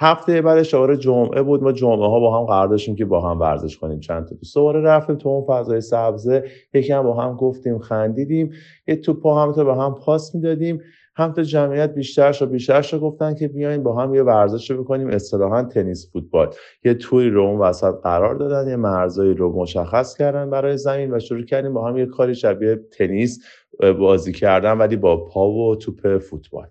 هفته 0.00 0.42
بعد 0.42 0.62
شعار 0.62 0.96
جمعه 0.96 1.42
بود. 1.42 1.62
ما 1.62 1.72
جمعه 1.72 2.08
ها 2.08 2.20
با 2.20 2.38
هم 2.38 2.46
قرار 2.46 2.68
داشتیم 2.68 2.96
که 2.96 3.04
با 3.04 3.30
هم 3.30 3.40
ورزش 3.40 3.78
کنیم. 3.78 4.00
چند 4.00 4.28
تا 4.28 4.34
دوست. 4.34 4.54
دوباره 4.54 4.80
رفتیم 4.80 5.16
تو 5.16 5.28
اون 5.28 5.46
فضای 5.48 5.80
سبزه. 5.80 6.44
یکی 6.74 6.92
هم 6.92 7.02
با 7.02 7.14
هم 7.14 7.36
گفتیم 7.36 7.78
خندیدیم. 7.78 8.52
یه 8.88 8.96
توپ 8.96 9.26
هم 9.26 9.52
تو 9.52 9.64
به 9.64 9.74
هم 9.74 9.94
پاس 9.94 10.34
می‌دادیم. 10.34 10.80
هم 11.16 11.32
تا 11.32 11.42
جمعیت 11.42 11.94
بیشتر 11.94 12.32
شد 12.32 12.50
بیشتر 12.50 12.82
شد 12.82 13.00
گفتن 13.00 13.34
که 13.34 13.48
بیاین 13.48 13.82
با 13.82 13.96
هم 13.96 14.14
یه 14.14 14.22
ورزش 14.22 14.70
رو 14.70 14.84
بکنیم. 14.84 15.08
اصطلاحا 15.08 15.62
تنیس 15.62 16.12
فوتبال. 16.12 16.50
یه 16.84 16.94
توری 16.94 17.30
رو 17.30 17.58
وسط 17.58 17.94
قرار 18.02 18.34
دادن. 18.34 18.70
یه 18.70 18.76
مرزایی 18.76 19.34
رو 19.34 19.52
مشخص 19.52 20.16
کردن 20.16 20.50
برای 20.50 20.76
زمین 20.76 21.14
و 21.14 21.18
شروع 21.20 21.44
کردیم 21.44 21.74
با 21.74 21.88
هم 21.88 21.96
یه 21.96 22.06
کاری 22.06 22.34
شبیه 22.34 22.80
تنیس 22.98 23.44
بازی 23.98 24.32
کردن 24.32 24.78
ولی 24.78 24.96
با 24.96 25.24
پا 25.24 25.48
و 25.48 25.76
توپ 25.76 26.18
فوتبال. 26.18 26.66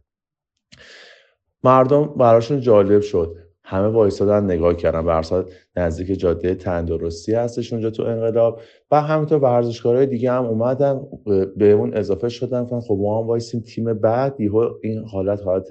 مردم 1.67 2.05
براشون 2.17 2.59
جالب 2.59 3.01
شد. 3.01 3.35
همه 3.63 3.87
وایسادن 3.87 4.43
نگاه 4.43 4.73
کردن. 4.73 5.05
برسات 5.05 5.51
نزدیک 5.75 6.19
جاده 6.19 6.55
تندرستی 6.55 7.33
هستش 7.33 7.73
اونجا 7.73 7.89
تو 7.89 8.03
انقلاب. 8.03 8.59
و 8.91 9.01
همینطور 9.01 9.37
ورزشکارهای 9.37 10.05
دیگه 10.05 10.31
هم 10.31 10.45
اومدن 10.45 11.01
به 11.57 11.71
اون 11.71 11.93
اضافه 11.93 12.29
شدن. 12.29 12.63
گفتن 12.63 12.79
خب 12.79 12.97
ما 13.01 13.21
هم 13.21 13.27
وایسیم 13.27 13.61
تیم 13.61 13.93
بعد. 13.93 14.41
یهو 14.41 14.69
این 14.83 15.03
حالت 15.03 15.43
حالت 15.43 15.67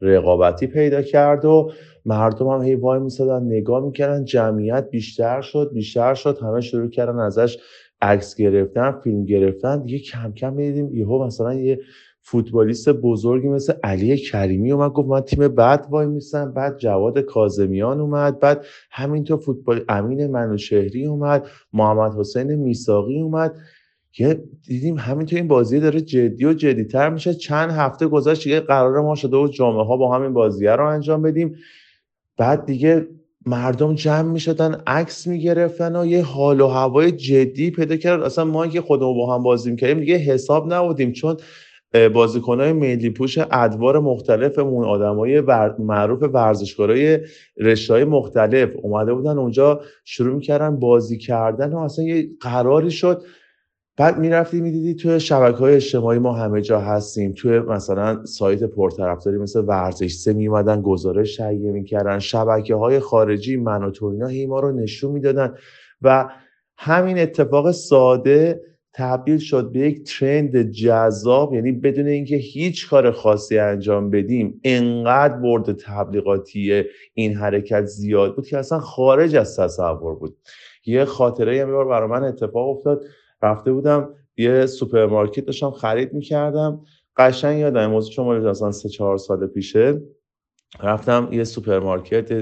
رقابتی 0.00 0.66
پیدا 0.66 1.02
کرد 1.02 1.44
و 1.44 1.70
مردم 2.04 2.48
هم 2.48 2.62
هی 2.62 2.74
وای 2.74 2.98
میسادن 2.98 3.46
نگاه 3.46 3.84
می‌کردن. 3.84 4.24
جمعیت 4.24 4.90
بیشتر 4.90 5.40
شد 5.40 5.70
بیشتر 5.74 6.14
شد. 6.14 6.38
همه 6.42 6.60
شروع 6.60 6.90
کردن 6.90 7.18
ازش 7.18 7.58
عکس 8.02 8.36
گرفتن 8.36 8.92
فیلم 8.92 9.24
گرفتن. 9.24 9.82
دیگه 9.82 9.98
کم 9.98 10.32
کم 10.32 10.52
می‌دیدیم 10.52 10.94
یهو 10.94 11.26
مثلا 11.26 11.54
یه 11.54 11.80
فوتبالیست 12.28 12.88
بزرگی 12.88 13.48
مثل 13.48 13.72
علی 13.82 14.16
کریمی 14.16 14.72
اومد 14.72 14.92
گفت 14.92 15.08
من 15.08 15.20
تیم 15.20 15.48
بعد 15.48 15.86
وای 15.90 16.06
میستم 16.06 16.52
بعد 16.52 16.78
جواد 16.78 17.18
کازمیان 17.18 18.00
اومد. 18.00 18.40
بعد 18.40 18.64
همینطور 18.90 19.36
فوتبال 19.36 19.84
امین 19.88 20.26
منوشهری 20.26 21.06
اومد. 21.06 21.46
محمد 21.72 22.14
حسین 22.18 22.54
میساقی 22.54 23.20
اومد. 23.20 23.54
یه 24.18 24.42
دیدیم 24.66 24.98
همینطور 24.98 25.38
این 25.38 25.48
بازی 25.48 25.80
داره 25.80 26.00
جدی 26.00 26.44
و 26.44 26.52
جدیتر 26.52 27.10
میشه. 27.10 27.34
چند 27.34 27.70
هفته 27.70 28.06
گذشت 28.06 28.44
دیگه 28.44 28.60
قرار 28.60 29.02
ما 29.02 29.14
شده 29.14 29.36
و 29.36 29.48
جامعه 29.48 29.84
ها 29.84 29.96
با 29.96 30.14
همین 30.14 30.32
بازیه 30.32 30.70
رو 30.70 30.86
انجام 30.86 31.22
بدیم. 31.22 31.56
بعد 32.36 32.66
دیگه 32.66 33.06
مردم 33.46 33.94
جمع 33.94 34.32
می 34.32 34.40
شدن 34.40 34.82
عکس 34.86 35.26
می 35.26 35.40
گرفتن 35.40 35.96
و 35.96 36.06
یه 36.06 36.22
حال 36.22 36.60
و 36.60 36.66
هوای 36.66 37.12
جدی 37.12 37.70
پیدا 37.70 37.96
کرد. 37.96 38.22
اصلا 38.22 38.44
ما 38.44 38.66
که 38.66 38.80
خودمون 38.80 39.16
با 39.16 39.34
هم 39.34 39.42
بازی 39.42 39.76
کردیم 39.76 40.00
دیگه 40.00 40.16
حساب 40.16 40.72
نبودیم. 40.72 41.12
چون 41.12 41.36
های 41.94 42.72
ملی 42.72 43.10
پوش 43.10 43.38
ادوار 43.50 44.00
مختلفمون 44.00 44.84
آدمای 44.84 45.40
ور... 45.40 45.76
معروف 45.78 46.22
ورزشکارای 46.22 47.20
های 47.88 48.04
مختلف 48.04 48.70
اومده 48.82 49.14
بودن 49.14 49.38
اونجا 49.38 49.80
شروع 50.04 50.34
می‌کردن 50.34 50.76
بازی 50.76 51.18
کردن 51.18 51.72
و 51.72 51.78
اصلا 51.78 52.04
یه 52.04 52.28
قراری 52.40 52.90
شد. 52.90 53.22
بعد 53.96 54.18
می‌رفتی 54.18 54.60
می‌دیدی 54.60 54.94
توی 54.94 55.20
شبکه 55.20 55.58
های 55.58 55.74
اجتماعی 55.74 56.18
ما 56.18 56.32
همه 56.32 56.60
جا 56.60 56.80
هستیم. 56.80 57.32
توی 57.32 57.60
مثلا 57.60 58.24
سایت 58.24 58.64
پرطرفداری 58.64 59.38
مثل 59.38 59.60
ورزش 59.60 60.12
سه 60.12 60.32
میومدن 60.32 60.82
گزارش 60.82 61.36
تهیه 61.36 61.72
می‌کردن 61.72 62.18
شبکه 62.18 62.74
های 62.74 63.00
خارجی 63.00 63.56
من 63.56 63.82
و 63.82 63.90
تو 63.90 64.06
اینا 64.06 64.26
هی 64.26 64.46
ما 64.46 64.60
رو 64.60 64.72
نشون 64.72 65.12
می‌دادن. 65.12 65.54
و 66.02 66.28
همین 66.78 67.18
اتفاق 67.18 67.70
ساده 67.70 68.60
تبدیل 68.96 69.38
شد 69.38 69.72
به 69.72 69.78
یک 69.78 70.18
trend 70.18 70.62
جذاب 70.62 71.54
یعنی 71.54 71.72
بدون 71.72 72.06
اینکه 72.06 72.36
هیچ 72.36 72.90
کار 72.90 73.10
خاصی 73.10 73.58
انجام 73.58 74.10
بدیم 74.10 74.60
انقدر 74.64 75.36
برد 75.36 75.72
تبلیغاتی 75.72 76.84
این 77.14 77.34
حرکت 77.34 77.84
زیاد 77.84 78.36
بود 78.36 78.46
که 78.46 78.58
اصلا 78.58 78.78
خارج 78.78 79.36
از 79.36 79.56
تصور 79.56 80.14
بود. 80.14 80.36
یه 80.86 81.04
خاطره 81.04 81.56
یه 81.56 81.66
بار 81.66 81.88
برای 81.88 82.08
من 82.08 82.24
اتفاق 82.24 82.68
افتاد. 82.68 83.04
رفته 83.42 83.72
بودم 83.72 84.14
یه 84.36 84.66
سوپرمارکت 84.66 85.44
داشتم 85.44 85.70
خرید 85.70 86.12
می‌کردم. 86.12 86.80
قشنگ 87.16 87.58
یادم 87.58 87.86
موضوع 87.86 88.12
شما 88.12 88.34
اصلا 88.34 88.72
سه 88.72 88.88
چهار 88.88 89.18
سال 89.18 89.46
پیشه. 89.46 90.02
رفتم 90.82 91.28
یه 91.32 91.44
سوپرمارکت 91.44 92.32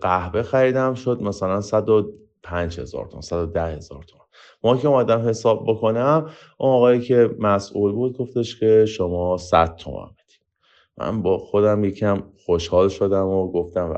قهوه 0.00 0.42
خریدم 0.42 0.94
شد 0.94 1.22
مثلا 1.22 1.60
105 1.60 2.80
هزار 2.80 3.06
تومن 3.06 3.20
110 3.20 3.62
هزار 3.62 4.02
تومن 4.02 4.27
ما 4.64 4.76
که 4.76 4.88
اومدم 4.88 5.28
حساب 5.28 5.64
بکنم 5.68 6.30
اون 6.58 6.70
آقایی 6.70 7.00
که 7.00 7.30
مسئول 7.38 7.92
بود 7.92 8.18
گفتش 8.18 8.60
که 8.60 8.84
شما 8.86 9.36
100 9.36 9.76
تومن 9.76 10.08
من 10.98 11.22
با 11.22 11.38
خودم 11.38 11.84
یکم 11.84 12.22
خوشحال 12.46 12.88
شدم 12.88 13.26
و 13.26 13.52
گفتم 13.52 13.90
و 13.90 13.94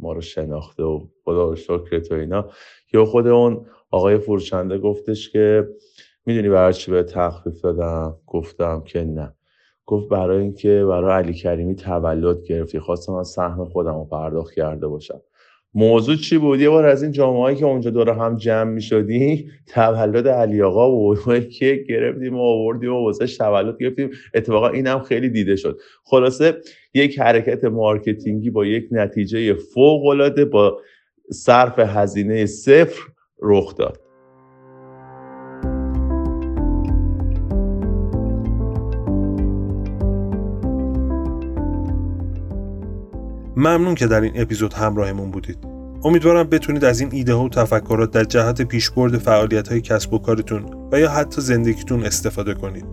ما 0.00 0.12
رو 0.12 0.20
شناخته 0.20 0.82
و 0.82 1.00
خدا 1.24 1.48
رو 1.48 1.56
شکر 1.56 1.98
تو 1.98 2.14
اینا. 2.14 2.50
که 2.88 3.04
خود 3.04 3.26
اون 3.26 3.66
آقای 3.90 4.18
فروشنده 4.18 4.78
گفتش 4.78 5.30
که 5.30 5.68
می‌دونی 6.26 6.48
برای 6.48 6.72
چی 6.72 6.90
به 6.90 7.02
تخفیف 7.02 7.60
دادم؟ 7.60 8.16
گفتم 8.26 8.82
که 8.84 9.04
نه. 9.04 9.34
گفت 9.86 10.08
برای 10.08 10.42
اینکه 10.42 10.84
برای 10.88 11.22
علی 11.24 11.34
کریمی 11.34 11.74
تولد 11.74 12.42
گرفتی. 12.42 12.78
خواستم 12.78 13.12
از 13.12 13.28
سهم 13.28 13.64
خودم 13.64 13.94
رو 13.94 14.04
پرداخت 14.04 14.54
کرده 14.54 14.88
باشم. 14.88 15.20
موضوع 15.76 16.16
چی 16.16 16.38
بود؟ 16.38 16.60
یه 16.60 16.70
بار 16.70 16.86
از 16.86 17.02
این 17.02 17.12
جامعه 17.12 17.54
که 17.54 17.64
اونجا 17.64 17.90
دور 17.90 18.10
هم 18.10 18.36
جمع 18.36 18.70
می 18.70 18.82
شدی 18.82 19.50
تولد 19.66 20.28
علی 20.28 20.62
آقا 20.62 20.90
و 20.90 21.16
که 21.38 21.84
گرفتیم 21.88 22.36
و 22.36 22.40
آوردیم 22.40 22.92
و 22.92 23.04
واسه 23.04 23.26
تولد 23.26 23.78
گرفتیم. 23.78 24.10
اتفاقا 24.34 24.68
این 24.68 24.86
هم 24.86 25.00
خیلی 25.00 25.28
دیده 25.28 25.56
شد. 25.56 25.78
خلاصه 26.04 26.56
یک 26.94 27.18
حرکت 27.18 27.64
مارکتینگی 27.64 28.50
با 28.50 28.66
یک 28.66 28.88
نتیجه 28.90 29.54
فوق 29.54 30.06
العاده 30.06 30.44
با 30.44 30.80
صرف 31.30 31.78
هزینه 31.78 32.46
صفر 32.46 33.00
رخ 33.42 33.76
داد. 33.76 34.05
ممنون 43.56 43.94
که 43.94 44.06
در 44.06 44.20
این 44.20 44.32
اپیزود 44.36 44.72
همراهمون 44.72 45.30
بودید. 45.30 45.58
امیدوارم 46.04 46.48
بتونید 46.48 46.84
از 46.84 47.00
این 47.00 47.08
ایده 47.12 47.34
ها 47.34 47.44
و 47.44 47.48
تفکرات 47.48 48.10
در 48.10 48.24
جهت 48.24 48.62
پیشبرد 48.62 49.18
فعالیت 49.18 49.68
های 49.68 49.80
کسب 49.80 50.12
و 50.12 50.18
کارتون 50.18 50.88
و 50.92 51.00
یا 51.00 51.10
حتی 51.10 51.40
زندگیتون 51.40 52.04
استفاده 52.04 52.54
کنید. 52.54 52.84